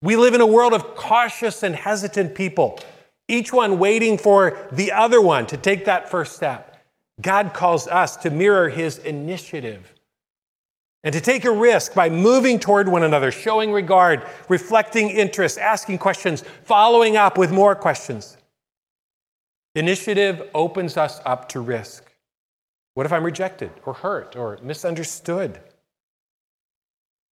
We 0.03 0.17
live 0.17 0.35
in 0.35 0.41
a 0.41 0.45
world 0.47 0.73
of 0.73 0.97
cautious 0.97 1.63
and 1.63 1.77
hesitant 1.77 2.35
people, 2.35 2.81
each 3.29 3.53
one 3.53 3.79
waiting 3.79 4.19
for 4.19 4.59
the 4.73 4.91
other 4.91 5.21
one 5.21 5.47
to 5.47 5.57
take 5.57 5.85
that 5.85 6.11
first 6.11 6.35
step. 6.35 6.76
God 7.21 7.55
calls 7.55 7.89
us 7.89 8.17
to 8.19 8.31
mirror 8.31 8.69
his 8.69 8.99
initiative 8.99 9.93
and 11.03 11.13
to 11.13 11.21
take 11.21 11.45
a 11.45 11.51
risk 11.51 11.95
by 11.95 12.11
moving 12.11 12.59
toward 12.59 12.89
one 12.89 13.03
another, 13.03 13.31
showing 13.31 13.73
regard, 13.73 14.27
reflecting 14.49 15.09
interest, 15.09 15.57
asking 15.57 15.99
questions, 15.99 16.43
following 16.65 17.17
up 17.17 17.39
with 17.39 17.53
more 17.53 17.75
questions. 17.75 18.37
Initiative 19.75 20.49
opens 20.55 20.97
us 20.97 21.21
up 21.25 21.49
to 21.51 21.61
risk. 21.61 22.13
What 22.95 23.07
if 23.07 23.13
I'm 23.13 23.25
rejected 23.25 23.71
or 23.85 23.93
hurt 23.93 24.35
or 24.35 24.59
misunderstood? 24.63 25.61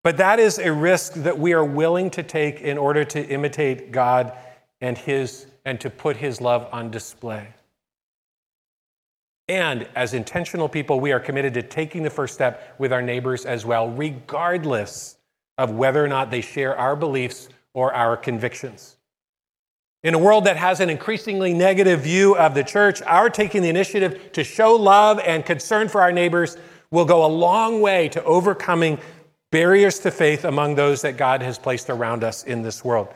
But 0.05 0.17
that 0.17 0.41
is 0.41 0.59
a 0.59 0.73
risk 0.73 1.15
that 1.15 1.39
we 1.39 1.53
are 1.53 1.65
willing 1.65 2.11
to 2.11 2.23
take 2.23 2.61
in 2.61 2.77
order 2.77 3.05
to 3.05 3.27
imitate 3.27 3.93
God 3.93 4.33
and 4.81 4.99
his 4.99 5.47
and 5.65 5.81
to 5.81 5.89
put 5.89 6.17
his 6.17 6.41
love 6.41 6.69
on 6.73 6.91
display. 6.91 7.49
And 9.49 9.89
as 9.95 10.15
intentional 10.15 10.69
people, 10.69 11.01
we 11.01 11.13
are 11.13 11.21
committed 11.21 11.55
to 11.55 11.63
taking 11.63 12.03
the 12.03 12.11
first 12.11 12.35
step 12.35 12.75
with 12.79 12.93
our 12.93 13.03
neighbors 13.03 13.45
as 13.45 13.67
well, 13.67 13.91
regardless 13.91 15.19
of 15.59 15.73
whether 15.73 16.05
or 16.05 16.09
not 16.09 16.31
they 16.31 16.41
share 16.41 16.77
our 16.77 16.97
beliefs 16.97 17.49
or 17.75 17.93
our 17.93 18.17
convictions. 18.17 18.97
In 20.03 20.15
a 20.15 20.19
world 20.19 20.45
that 20.45 20.57
has 20.57 20.81
an 20.81 20.91
increasingly 20.91 21.55
negative 21.55 22.01
view 22.01 22.37
of 22.37 22.55
the 22.55 22.65
church, 22.65 23.03
our 23.03 23.31
taking 23.31 23.63
the 23.63 23.69
initiative 23.69 24.33
to 24.33 24.43
show 24.43 24.75
love 24.75 25.21
and 25.21 25.45
concern 25.45 25.89
for 25.89 26.01
our 26.01 26.11
neighbors 26.11 26.57
will 26.91 27.05
go 27.05 27.25
a 27.25 27.29
long 27.29 27.81
way 27.81 28.09
to 28.09 28.23
overcoming 28.25 28.99
barriers 29.53 29.99
to 30.01 30.11
faith 30.11 30.45
among 30.45 30.75
those 30.75 31.03
that 31.03 31.17
God 31.17 31.43
has 31.43 31.59
placed 31.59 31.89
around 31.89 32.25
us 32.25 32.43
in 32.45 32.63
this 32.63 32.85
world. 32.85 33.09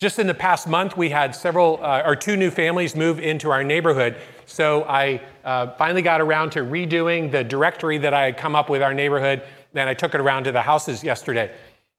Just 0.00 0.20
in 0.20 0.28
the 0.28 0.34
past 0.34 0.68
month, 0.68 0.96
we 0.96 1.10
had 1.10 1.34
several 1.34 1.80
uh, 1.82 2.02
or 2.06 2.14
two 2.14 2.36
new 2.36 2.52
families 2.52 2.94
move 2.94 3.18
into 3.18 3.50
our 3.50 3.64
neighborhood. 3.64 4.16
So 4.46 4.84
I 4.84 5.20
uh, 5.44 5.72
finally 5.72 6.02
got 6.02 6.20
around 6.20 6.50
to 6.50 6.60
redoing 6.60 7.32
the 7.32 7.42
directory 7.42 7.98
that 7.98 8.14
I 8.14 8.26
had 8.26 8.36
come 8.36 8.54
up 8.54 8.70
with 8.70 8.80
our 8.80 8.94
neighborhood, 8.94 9.42
and 9.74 9.88
I 9.88 9.94
took 9.94 10.14
it 10.14 10.20
around 10.20 10.44
to 10.44 10.52
the 10.52 10.62
houses 10.62 11.02
yesterday. 11.02 11.52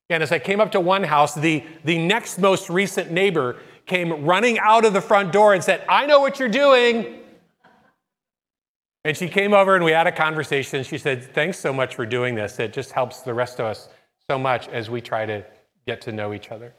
And 0.09 0.23
as 0.23 0.31
I 0.31 0.39
came 0.39 0.61
up 0.61 0.71
to 0.71 0.79
one 0.79 1.03
house, 1.03 1.35
the, 1.35 1.63
the 1.83 1.97
next 1.97 2.39
most 2.39 2.69
recent 2.69 3.11
neighbor 3.11 3.57
came 3.85 4.25
running 4.25 4.57
out 4.59 4.85
of 4.85 4.93
the 4.93 5.01
front 5.01 5.33
door 5.33 5.53
and 5.53 5.61
said, 5.61 5.83
I 5.89 6.05
know 6.05 6.21
what 6.21 6.39
you're 6.39 6.47
doing. 6.47 7.19
And 9.03 9.15
she 9.15 9.27
came 9.27 9.53
over 9.53 9.75
and 9.75 9.83
we 9.83 9.91
had 9.91 10.07
a 10.07 10.11
conversation. 10.11 10.83
She 10.83 10.97
said, 10.97 11.23
Thanks 11.33 11.59
so 11.59 11.73
much 11.73 11.95
for 11.95 12.05
doing 12.05 12.35
this. 12.35 12.59
It 12.59 12.71
just 12.71 12.91
helps 12.91 13.21
the 13.21 13.33
rest 13.33 13.59
of 13.59 13.65
us 13.65 13.89
so 14.29 14.39
much 14.39 14.67
as 14.69 14.89
we 14.89 15.01
try 15.01 15.25
to 15.25 15.43
get 15.85 16.01
to 16.01 16.11
know 16.11 16.33
each 16.33 16.51
other. 16.51 16.73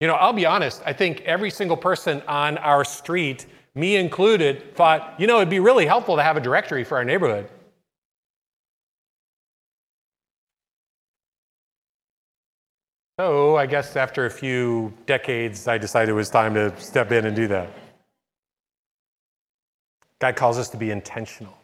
You 0.00 0.08
know, 0.08 0.14
I'll 0.14 0.32
be 0.32 0.44
honest, 0.44 0.82
I 0.84 0.92
think 0.92 1.22
every 1.22 1.50
single 1.50 1.76
person 1.76 2.22
on 2.28 2.58
our 2.58 2.84
street, 2.84 3.46
me 3.74 3.96
included, 3.96 4.74
thought, 4.74 5.14
you 5.18 5.26
know, 5.26 5.36
it'd 5.36 5.48
be 5.48 5.60
really 5.60 5.86
helpful 5.86 6.16
to 6.16 6.22
have 6.22 6.36
a 6.36 6.40
directory 6.40 6.84
for 6.84 6.98
our 6.98 7.04
neighborhood. 7.04 7.48
So 13.18 13.56
I 13.56 13.64
guess 13.64 13.96
after 13.96 14.26
a 14.26 14.30
few 14.30 14.92
decades, 15.06 15.66
I 15.66 15.78
decided 15.78 16.10
it 16.10 16.14
was 16.14 16.28
time 16.28 16.52
to 16.52 16.78
step 16.78 17.12
in 17.12 17.24
and 17.24 17.34
do 17.34 17.48
that. 17.48 17.70
God 20.18 20.36
calls 20.36 20.58
us 20.58 20.68
to 20.70 20.76
be 20.76 20.90
intentional. 20.90 21.56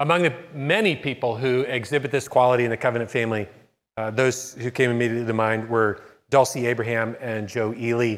Among 0.00 0.22
the 0.22 0.34
many 0.52 0.96
people 0.96 1.36
who 1.36 1.62
exhibit 1.62 2.10
this 2.10 2.28
quality 2.28 2.64
in 2.64 2.70
the 2.70 2.76
covenant 2.76 3.10
family, 3.10 3.48
uh, 3.96 4.10
those 4.10 4.54
who 4.54 4.70
came 4.70 4.90
immediately 4.90 5.26
to 5.26 5.32
mind 5.32 5.68
were 5.68 6.02
Dulcie 6.30 6.66
Abraham 6.66 7.16
and 7.20 7.48
Joe 7.48 7.74
Ely 7.76 8.16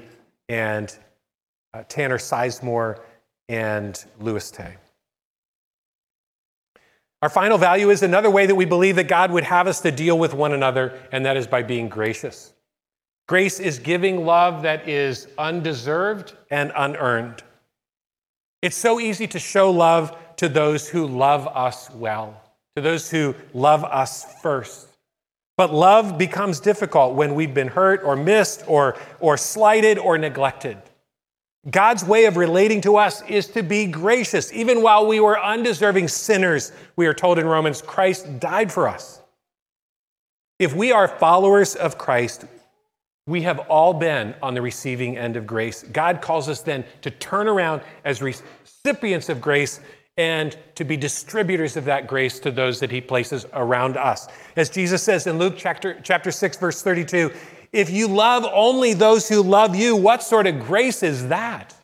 and 0.48 0.96
uh, 1.75 1.83
Tanner 1.88 2.18
Sizemore 2.18 3.01
and 3.48 4.03
Louis 4.20 4.51
Tay. 4.51 4.77
Our 7.22 7.29
final 7.29 7.57
value 7.57 7.90
is 7.90 8.03
another 8.03 8.31
way 8.31 8.46
that 8.46 8.55
we 8.55 8.64
believe 8.64 8.96
that 8.96 9.09
God 9.09 9.31
would 9.31 9.44
have 9.44 9.66
us 9.66 9.81
to 9.83 9.92
deal 9.92 10.18
with 10.18 10.35
one 10.35 10.53
another, 10.53 10.98
and 11.12 11.25
that 11.25 11.37
is 11.37 11.46
by 11.46 11.62
being 11.62 11.88
gracious. 11.88 12.53
Grace 13.29 13.61
is 13.61 13.79
giving 13.79 14.27
love 14.27 14.62
that 14.62 14.88
is 14.88 15.29
undeserved 15.38 16.35
and 16.51 16.72
unearned. 16.75 17.42
It's 18.61 18.77
so 18.77 18.98
easy 18.98 19.29
to 19.29 19.38
show 19.38 19.70
love 19.70 20.16
to 20.37 20.48
those 20.48 20.88
who 20.88 21.07
love 21.07 21.46
us 21.46 21.88
well, 21.90 22.42
to 22.75 22.83
those 22.83 23.09
who 23.09 23.37
love 23.55 23.85
us 23.85 24.40
first. 24.42 24.88
But 25.56 25.72
love 25.72 26.16
becomes 26.16 26.60
difficult 26.60 27.14
when 27.14 27.34
we've 27.34 27.52
been 27.52 27.68
hurt 27.68 28.02
or 28.04 28.16
missed 28.16 28.64
or, 28.66 28.96
or 29.20 29.36
slighted 29.36 29.98
or 29.98 30.16
neglected. 30.16 30.78
God's 31.70 32.04
way 32.04 32.24
of 32.24 32.36
relating 32.36 32.80
to 32.80 32.96
us 32.96 33.22
is 33.28 33.46
to 33.48 33.62
be 33.62 33.86
gracious. 33.86 34.52
Even 34.52 34.82
while 34.82 35.06
we 35.06 35.20
were 35.20 35.40
undeserving 35.40 36.08
sinners, 36.08 36.72
we 36.96 37.06
are 37.06 37.14
told 37.14 37.38
in 37.38 37.46
Romans, 37.46 37.82
Christ 37.82 38.40
died 38.40 38.72
for 38.72 38.88
us. 38.88 39.20
If 40.58 40.74
we 40.74 40.90
are 40.90 41.06
followers 41.06 41.76
of 41.76 41.98
Christ, 41.98 42.46
we 43.26 43.42
have 43.42 43.60
all 43.60 43.94
been 43.94 44.34
on 44.42 44.54
the 44.54 44.62
receiving 44.62 45.16
end 45.16 45.36
of 45.36 45.46
grace. 45.46 45.84
God 45.84 46.20
calls 46.20 46.48
us 46.48 46.62
then 46.62 46.84
to 47.02 47.10
turn 47.10 47.46
around 47.46 47.82
as 48.04 48.20
recipients 48.20 49.28
of 49.28 49.40
grace 49.40 49.78
and 50.22 50.56
to 50.76 50.85
be 50.85 50.96
distributors 50.96 51.76
of 51.76 51.85
that 51.85 52.06
grace 52.06 52.38
to 52.38 52.52
those 52.52 52.78
that 52.78 52.92
he 52.92 53.00
places 53.00 53.44
around 53.54 53.96
us. 53.96 54.28
As 54.54 54.70
Jesus 54.70 55.02
says 55.02 55.26
in 55.26 55.37
Luke 55.37 55.54
chapter, 55.56 55.98
chapter 56.04 56.30
6, 56.30 56.58
verse 56.58 56.80
32, 56.80 57.32
if 57.72 57.90
you 57.90 58.06
love 58.06 58.46
only 58.52 58.94
those 58.94 59.28
who 59.28 59.42
love 59.42 59.74
you, 59.74 59.96
what 59.96 60.22
sort 60.22 60.46
of 60.46 60.61
grace 60.61 61.02
is 61.02 61.26
that? 61.26 61.74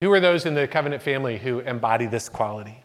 Who 0.00 0.10
are 0.10 0.18
those 0.18 0.44
in 0.44 0.54
the 0.54 0.66
covenant 0.66 1.02
family 1.02 1.38
who 1.38 1.60
embody 1.60 2.06
this 2.06 2.28
quality? 2.28 2.82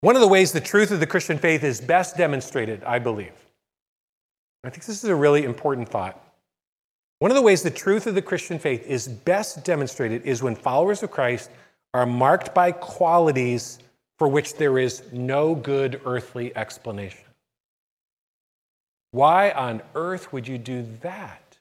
One 0.00 0.16
of 0.16 0.22
the 0.22 0.28
ways 0.28 0.50
the 0.50 0.60
truth 0.60 0.90
of 0.90 0.98
the 0.98 1.06
Christian 1.06 1.38
faith 1.38 1.62
is 1.62 1.80
best 1.80 2.16
demonstrated, 2.16 2.82
I 2.82 2.98
believe. 2.98 3.32
I 4.64 4.70
think 4.70 4.84
this 4.84 5.04
is 5.04 5.08
a 5.08 5.14
really 5.14 5.44
important 5.44 5.88
thought. 5.88 6.27
One 7.18 7.30
of 7.30 7.34
the 7.34 7.42
ways 7.42 7.62
the 7.62 7.70
truth 7.70 8.06
of 8.06 8.14
the 8.14 8.22
Christian 8.22 8.58
faith 8.58 8.86
is 8.86 9.08
best 9.08 9.64
demonstrated 9.64 10.24
is 10.24 10.42
when 10.42 10.54
followers 10.54 11.02
of 11.02 11.10
Christ 11.10 11.50
are 11.92 12.06
marked 12.06 12.54
by 12.54 12.70
qualities 12.70 13.78
for 14.18 14.28
which 14.28 14.54
there 14.54 14.78
is 14.78 15.02
no 15.12 15.54
good 15.54 16.00
earthly 16.04 16.56
explanation. 16.56 17.24
Why 19.10 19.50
on 19.50 19.82
earth 19.94 20.32
would 20.32 20.46
you 20.46 20.58
do 20.58 20.86
that? 21.02 21.58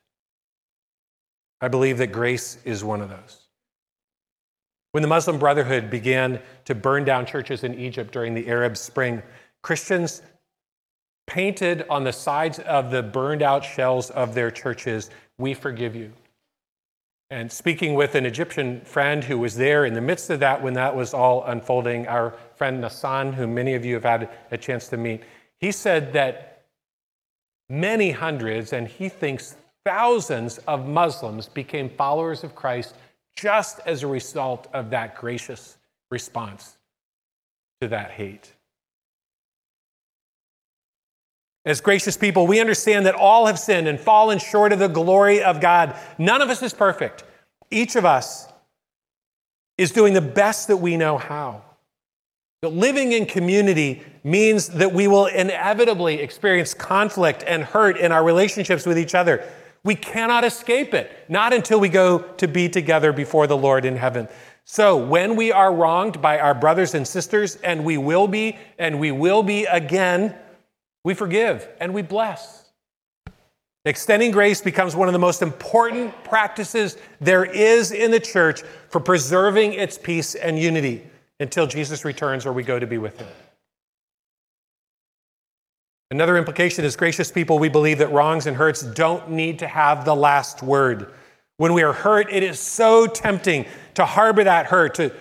I 1.62 1.70
believe 1.70 1.98
that 2.00 2.08
grace 2.08 2.58
is 2.66 2.84
one 2.84 3.02
of 3.02 3.10
those. 3.10 3.48
When 4.92 5.02
the 5.02 5.08
Muslim 5.08 5.40
Brotherhood 5.40 5.90
began 5.90 6.40
to 6.66 6.76
burn 6.76 7.04
down 7.04 7.26
churches 7.26 7.64
in 7.64 7.74
Egypt 7.76 8.12
during 8.12 8.34
the 8.34 8.48
Arab 8.48 8.78
Spring, 8.78 9.24
Christians 9.64 10.22
painted 11.26 11.86
on 11.90 12.04
the 12.04 12.14
sides 12.14 12.60
of 12.60 12.90
the 12.90 13.04
burned 13.04 13.42
out 13.42 13.64
shells 13.64 14.10
of 14.12 14.34
their 14.34 14.50
churches, 14.50 15.10
We 15.38 15.54
forgive 15.54 15.96
you. 15.96 16.14
And 17.30 17.52
speaking 17.52 17.94
with 17.94 18.16
an 18.16 18.26
Egyptian 18.26 18.82
friend 18.82 19.24
who 19.24 19.38
was 19.38 19.56
there 19.56 19.86
in 19.86 19.94
the 19.94 20.02
midst 20.02 20.30
of 20.30 20.40
that 20.40 20.64
when 20.64 20.74
that 20.76 20.96
was 20.96 21.14
all 21.14 21.44
unfolding, 21.44 22.08
our 22.08 22.34
friend 22.56 22.82
Nassan, 22.82 23.34
whom 23.34 23.54
many 23.54 23.74
of 23.74 23.84
you 23.84 23.96
have 23.96 24.04
had 24.04 24.30
a 24.50 24.58
chance 24.58 24.88
to 24.90 24.98
meet, 24.98 25.24
he 25.60 25.72
said 25.72 26.14
that 26.14 26.66
many 27.70 28.12
hundreds, 28.12 28.72
and 28.72 28.88
he 28.88 29.10
thinks 29.10 29.58
thousands 29.86 30.58
of 30.60 30.88
Muslims 30.88 31.50
became 31.50 31.90
followers 31.90 32.44
of 32.44 32.56
Christ 32.56 32.96
just 33.36 33.80
as 33.86 34.04
a 34.04 34.08
result 34.08 34.68
of 34.74 34.90
that 34.92 35.16
gracious 35.16 35.78
response 36.10 36.78
to 37.82 37.88
that 37.90 38.12
hate. 38.12 38.54
As 41.68 41.82
gracious 41.82 42.16
people, 42.16 42.48
we 42.48 42.62
understand 42.62 43.06
that 43.08 43.16
all 43.16 43.48
have 43.48 43.60
sinned 43.60 43.90
and 43.90 44.00
fallen 44.00 44.40
short 44.40 44.72
of 44.72 44.80
the 44.80 44.88
glory 44.88 45.44
of 45.44 45.60
God. 45.60 45.98
None 46.18 46.42
of 46.42 46.50
us 46.50 46.64
is 46.64 46.74
perfect. 46.74 47.26
Each 47.70 47.98
of 47.98 48.06
us 48.06 48.48
is 49.78 49.92
doing 49.92 50.14
the 50.14 50.22
best 50.22 50.70
that 50.70 50.78
we 50.78 50.96
know 50.96 51.18
how. 51.18 51.62
But 52.62 52.72
living 52.72 53.12
in 53.12 53.26
community 53.26 54.02
means 54.24 54.70
that 54.70 54.94
we 54.94 55.10
will 55.10 55.26
inevitably 55.26 56.22
experience 56.22 56.74
conflict 56.74 57.44
and 57.46 57.66
hurt 57.66 57.98
in 57.98 58.14
our 58.14 58.24
relationships 58.24 58.86
with 58.86 58.98
each 58.98 59.14
other. 59.14 59.44
We 59.84 59.96
cannot 59.96 60.46
escape 60.46 60.94
it, 60.94 61.12
not 61.28 61.52
until 61.52 61.82
we 61.82 61.90
go 61.90 62.20
to 62.20 62.48
be 62.48 62.70
together 62.70 63.12
before 63.12 63.46
the 63.46 63.58
Lord 63.58 63.84
in 63.84 63.98
heaven. 63.98 64.30
So 64.64 64.96
when 64.96 65.36
we 65.36 65.52
are 65.52 65.74
wronged 65.74 66.22
by 66.22 66.40
our 66.40 66.54
brothers 66.54 66.94
and 66.94 67.06
sisters, 67.06 67.58
and 67.58 67.84
we 67.84 67.98
will 67.98 68.30
be, 68.30 68.58
and 68.80 69.02
we 69.02 69.12
will 69.12 69.44
be 69.44 69.66
again, 69.66 70.34
we 71.04 71.14
forgive 71.14 71.68
and 71.80 71.94
we 71.94 72.02
bless. 72.02 72.66
Extending 73.86 74.32
grace 74.32 74.62
becomes 74.62 74.96
one 74.96 75.08
of 75.08 75.14
the 75.14 75.20
most 75.20 75.42
important 75.42 76.14
practices 76.26 76.98
there 77.22 77.46
is 77.46 77.94
in 77.94 78.12
the 78.12 78.20
church 78.20 78.62
for 78.90 79.00
preserving 79.00 79.74
its 79.74 79.98
peace 79.98 80.36
and 80.36 80.60
unity 80.60 81.08
until 81.40 81.68
Jesus 81.68 82.04
returns 82.04 82.46
or 82.46 82.52
we 82.52 82.64
go 82.64 82.80
to 82.80 82.88
be 82.88 82.98
with 82.98 83.18
him. 83.18 83.28
Another 86.12 86.38
implication 86.38 86.86
is 86.86 86.96
gracious 86.96 87.32
people, 87.32 87.60
we 87.60 87.70
believe 87.70 87.98
that 87.98 88.12
wrongs 88.12 88.46
and 88.48 88.56
hurts 88.56 88.82
don't 88.82 89.30
need 89.30 89.60
to 89.60 89.68
have 89.68 90.06
the 90.06 90.16
last 90.16 90.64
word. 90.64 91.14
When 91.58 91.74
we 91.74 91.84
are 91.84 91.94
hurt, 91.94 92.32
it 92.32 92.44
is 92.44 92.60
so 92.60 93.08
tempting 93.08 93.66
to 93.96 94.06
harbor 94.06 94.44
that 94.44 94.68
hurt, 94.68 94.96
to, 94.96 95.12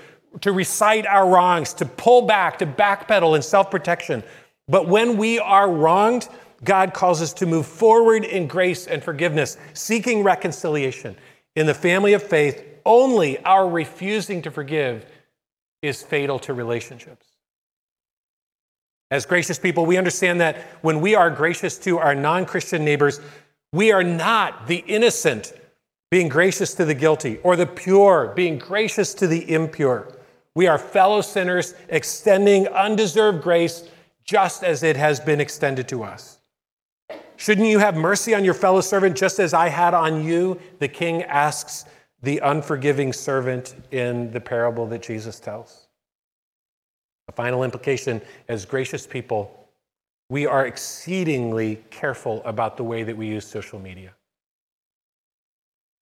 to 0.42 0.52
recite 0.52 1.06
our 1.06 1.28
wrongs, 1.28 1.72
to 1.74 1.86
pull 1.86 2.22
back, 2.22 2.58
to 2.58 2.66
backpedal 2.66 3.34
in 3.34 3.42
self 3.42 3.70
protection. 3.70 4.22
But 4.68 4.88
when 4.88 5.16
we 5.16 5.38
are 5.38 5.70
wronged, 5.70 6.29
God 6.64 6.94
calls 6.94 7.22
us 7.22 7.33
to 7.35 7.46
move 7.46 7.66
forward 7.66 8.24
in 8.24 8.46
grace 8.46 8.87
and 8.87 9.02
forgiveness, 9.02 9.57
seeking 9.74 10.22
reconciliation. 10.22 11.16
In 11.55 11.66
the 11.66 11.74
family 11.74 12.12
of 12.14 12.22
faith, 12.22 12.64
only 12.85 13.38
our 13.44 13.68
refusing 13.68 14.42
to 14.42 14.50
forgive 14.50 15.07
is 15.83 16.02
fatal 16.02 16.38
to 16.40 16.55
relationships. 16.55 17.26
As 19.11 19.24
gracious 19.24 19.59
people, 19.59 19.87
we 19.87 19.96
understand 19.96 20.40
that 20.40 20.57
when 20.83 21.00
we 21.00 21.14
are 21.14 21.31
gracious 21.31 21.79
to 21.79 21.98
our 21.98 22.14
non 22.14 22.44
Christian 22.44 22.85
neighbors, 22.85 23.20
we 23.72 23.92
are 23.92 24.02
not 24.02 24.66
the 24.66 24.83
innocent 24.87 25.52
being 26.11 26.29
gracious 26.29 26.74
to 26.74 26.85
the 26.85 26.94
guilty 26.94 27.38
or 27.38 27.57
the 27.57 27.66
pure 27.66 28.33
being 28.35 28.59
gracious 28.59 29.14
to 29.14 29.26
the 29.26 29.52
impure. 29.52 30.12
We 30.55 30.66
are 30.66 30.79
fellow 30.79 31.20
sinners 31.20 31.74
extending 31.88 32.66
undeserved 32.68 33.42
grace 33.42 33.88
just 34.26 34.64
as 34.64 34.82
it 34.82 34.96
has 34.96 35.20
been 35.20 35.40
extended 35.40 35.88
to 35.88 36.02
us. 36.02 36.38
Shouldn't 37.36 37.68
you 37.68 37.78
have 37.78 37.96
mercy 37.96 38.34
on 38.34 38.44
your 38.44 38.54
fellow 38.54 38.80
servant 38.80 39.16
just 39.16 39.38
as 39.38 39.54
I 39.54 39.68
had 39.68 39.94
on 39.94 40.24
you? 40.24 40.58
The 40.78 40.88
king 40.88 41.22
asks 41.22 41.84
the 42.22 42.38
unforgiving 42.40 43.12
servant 43.12 43.74
in 43.90 44.30
the 44.32 44.40
parable 44.40 44.86
that 44.86 45.02
Jesus 45.02 45.38
tells. 45.38 45.86
A 47.28 47.32
final 47.32 47.62
implication 47.62 48.22
as 48.48 48.64
gracious 48.64 49.06
people, 49.06 49.68
we 50.28 50.46
are 50.46 50.66
exceedingly 50.66 51.84
careful 51.90 52.42
about 52.44 52.76
the 52.76 52.84
way 52.84 53.02
that 53.02 53.16
we 53.16 53.26
use 53.28 53.46
social 53.46 53.78
media 53.78 54.12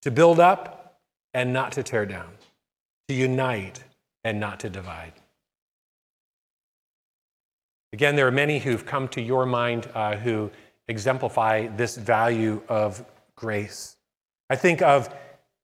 to 0.03 0.11
build 0.11 0.39
up 0.39 1.01
and 1.33 1.53
not 1.53 1.73
to 1.73 1.83
tear 1.83 2.07
down, 2.07 2.31
to 3.09 3.15
unite 3.15 3.83
and 4.23 4.39
not 4.39 4.61
to 4.61 4.71
divide. 4.71 5.15
Again, 7.95 8.17
there 8.17 8.27
are 8.27 8.33
many 8.33 8.59
who've 8.59 8.85
come 8.85 9.07
to 9.11 9.23
your 9.23 9.47
mind 9.47 9.89
uh, 9.95 10.17
who 10.17 10.51
exemplify 10.89 11.69
this 11.77 11.97
value 11.97 12.61
of 12.69 13.07
grace. 13.37 13.99
I 14.51 14.57
think 14.57 14.83
of 14.83 15.15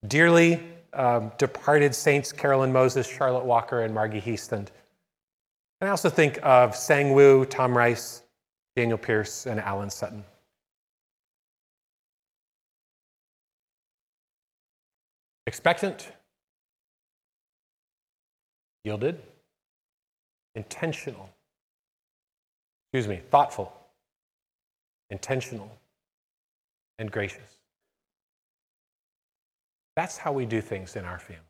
dearly 0.07 0.63
um, 0.93 1.33
departed 1.39 1.93
saints 1.93 2.31
Carolyn 2.31 2.73
Moses, 2.73 3.09
Charlotte 3.09 3.45
Walker, 3.45 3.83
and 3.83 3.93
Margie 3.93 4.21
Heaston. 4.21 4.69
And 5.81 5.89
I 5.89 5.91
also 5.91 6.09
think 6.09 6.39
of 6.45 6.77
Sang 6.77 7.15
Woo, 7.15 7.45
Tom 7.47 7.77
Rice, 7.77 8.23
Daniel 8.77 8.97
Pierce, 8.97 9.47
and 9.47 9.59
Alan 9.59 9.91
Sutton. 9.91 10.23
Expectant, 15.49 16.13
yielded, 18.85 19.21
intentional, 20.55 21.29
excuse 22.93 23.07
me, 23.07 23.23
thoughtful, 23.31 23.73
intentional, 25.11 25.71
and 26.99 27.11
gracious. 27.11 27.57
That's 29.95 30.17
how 30.17 30.33
we 30.33 30.45
do 30.45 30.61
things 30.61 30.97
in 30.97 31.05
our 31.05 31.21
family. 31.21 31.43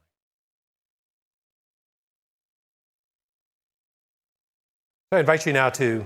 So 5.10 5.16
I 5.16 5.20
invite 5.20 5.46
you 5.46 5.54
now 5.54 5.70
to 5.70 6.04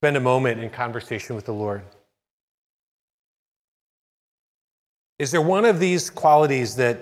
spend 0.00 0.18
a 0.18 0.20
moment 0.20 0.62
in 0.62 0.68
conversation 0.68 1.34
with 1.34 1.46
the 1.46 1.54
Lord. 1.54 1.82
Is 5.18 5.30
there 5.30 5.40
one 5.40 5.64
of 5.64 5.80
these 5.80 6.10
qualities 6.10 6.76
that, 6.76 7.00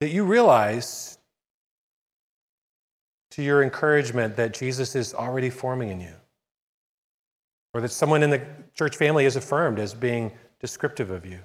that 0.00 0.10
you 0.10 0.24
realize 0.24 1.18
to 3.36 3.42
your 3.42 3.62
encouragement 3.62 4.34
that 4.36 4.54
Jesus 4.54 4.96
is 4.96 5.12
already 5.12 5.50
forming 5.50 5.90
in 5.90 6.00
you? 6.00 6.14
Or 7.74 7.82
that 7.82 7.90
someone 7.90 8.22
in 8.22 8.30
the 8.30 8.40
church 8.74 8.96
family 8.96 9.24
has 9.24 9.36
affirmed 9.36 9.78
as 9.78 9.92
being 9.92 10.32
descriptive 10.58 11.10
of 11.10 11.26
you? 11.26 11.40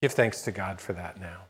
Give 0.00 0.12
thanks 0.12 0.42
to 0.42 0.52
God 0.52 0.80
for 0.80 0.92
that 0.92 1.20
now. 1.20 1.46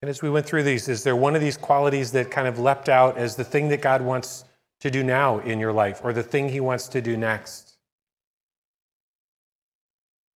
And 0.00 0.08
as 0.08 0.22
we 0.22 0.30
went 0.30 0.46
through 0.46 0.62
these, 0.62 0.88
is 0.88 1.04
there 1.04 1.16
one 1.16 1.34
of 1.34 1.42
these 1.42 1.58
qualities 1.58 2.10
that 2.12 2.30
kind 2.30 2.48
of 2.48 2.58
leapt 2.58 2.88
out 2.88 3.18
as 3.18 3.36
the 3.36 3.44
thing 3.44 3.68
that 3.68 3.82
God 3.82 4.00
wants 4.00 4.46
to 4.80 4.90
do 4.90 5.02
now 5.02 5.40
in 5.40 5.60
your 5.60 5.74
life 5.74 6.00
or 6.02 6.14
the 6.14 6.22
thing 6.22 6.48
He 6.48 6.60
wants 6.60 6.88
to 6.88 7.02
do 7.02 7.18
next? 7.18 7.73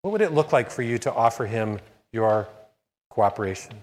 What 0.03 0.13
would 0.13 0.23
it 0.23 0.33
look 0.33 0.53
like 0.53 0.71
for 0.71 0.83
you 0.83 0.99
to 0.99 1.13
offer 1.13 1.47
Him 1.47 1.81
your 2.13 2.49
cooperation? 3.11 3.75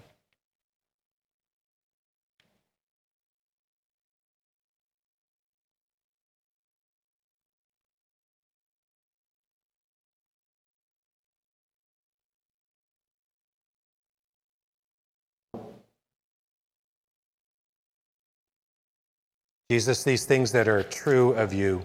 Jesus, 19.69 20.03
these 20.03 20.25
things 20.25 20.51
that 20.51 20.67
are 20.67 20.83
true 20.83 21.33
of 21.33 21.51
you, 21.51 21.81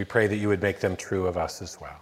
we 0.00 0.04
pray 0.04 0.26
that 0.26 0.38
you 0.38 0.48
would 0.48 0.62
make 0.62 0.80
them 0.80 0.96
true 0.96 1.26
of 1.26 1.36
us 1.36 1.60
as 1.60 1.78
well. 1.78 2.00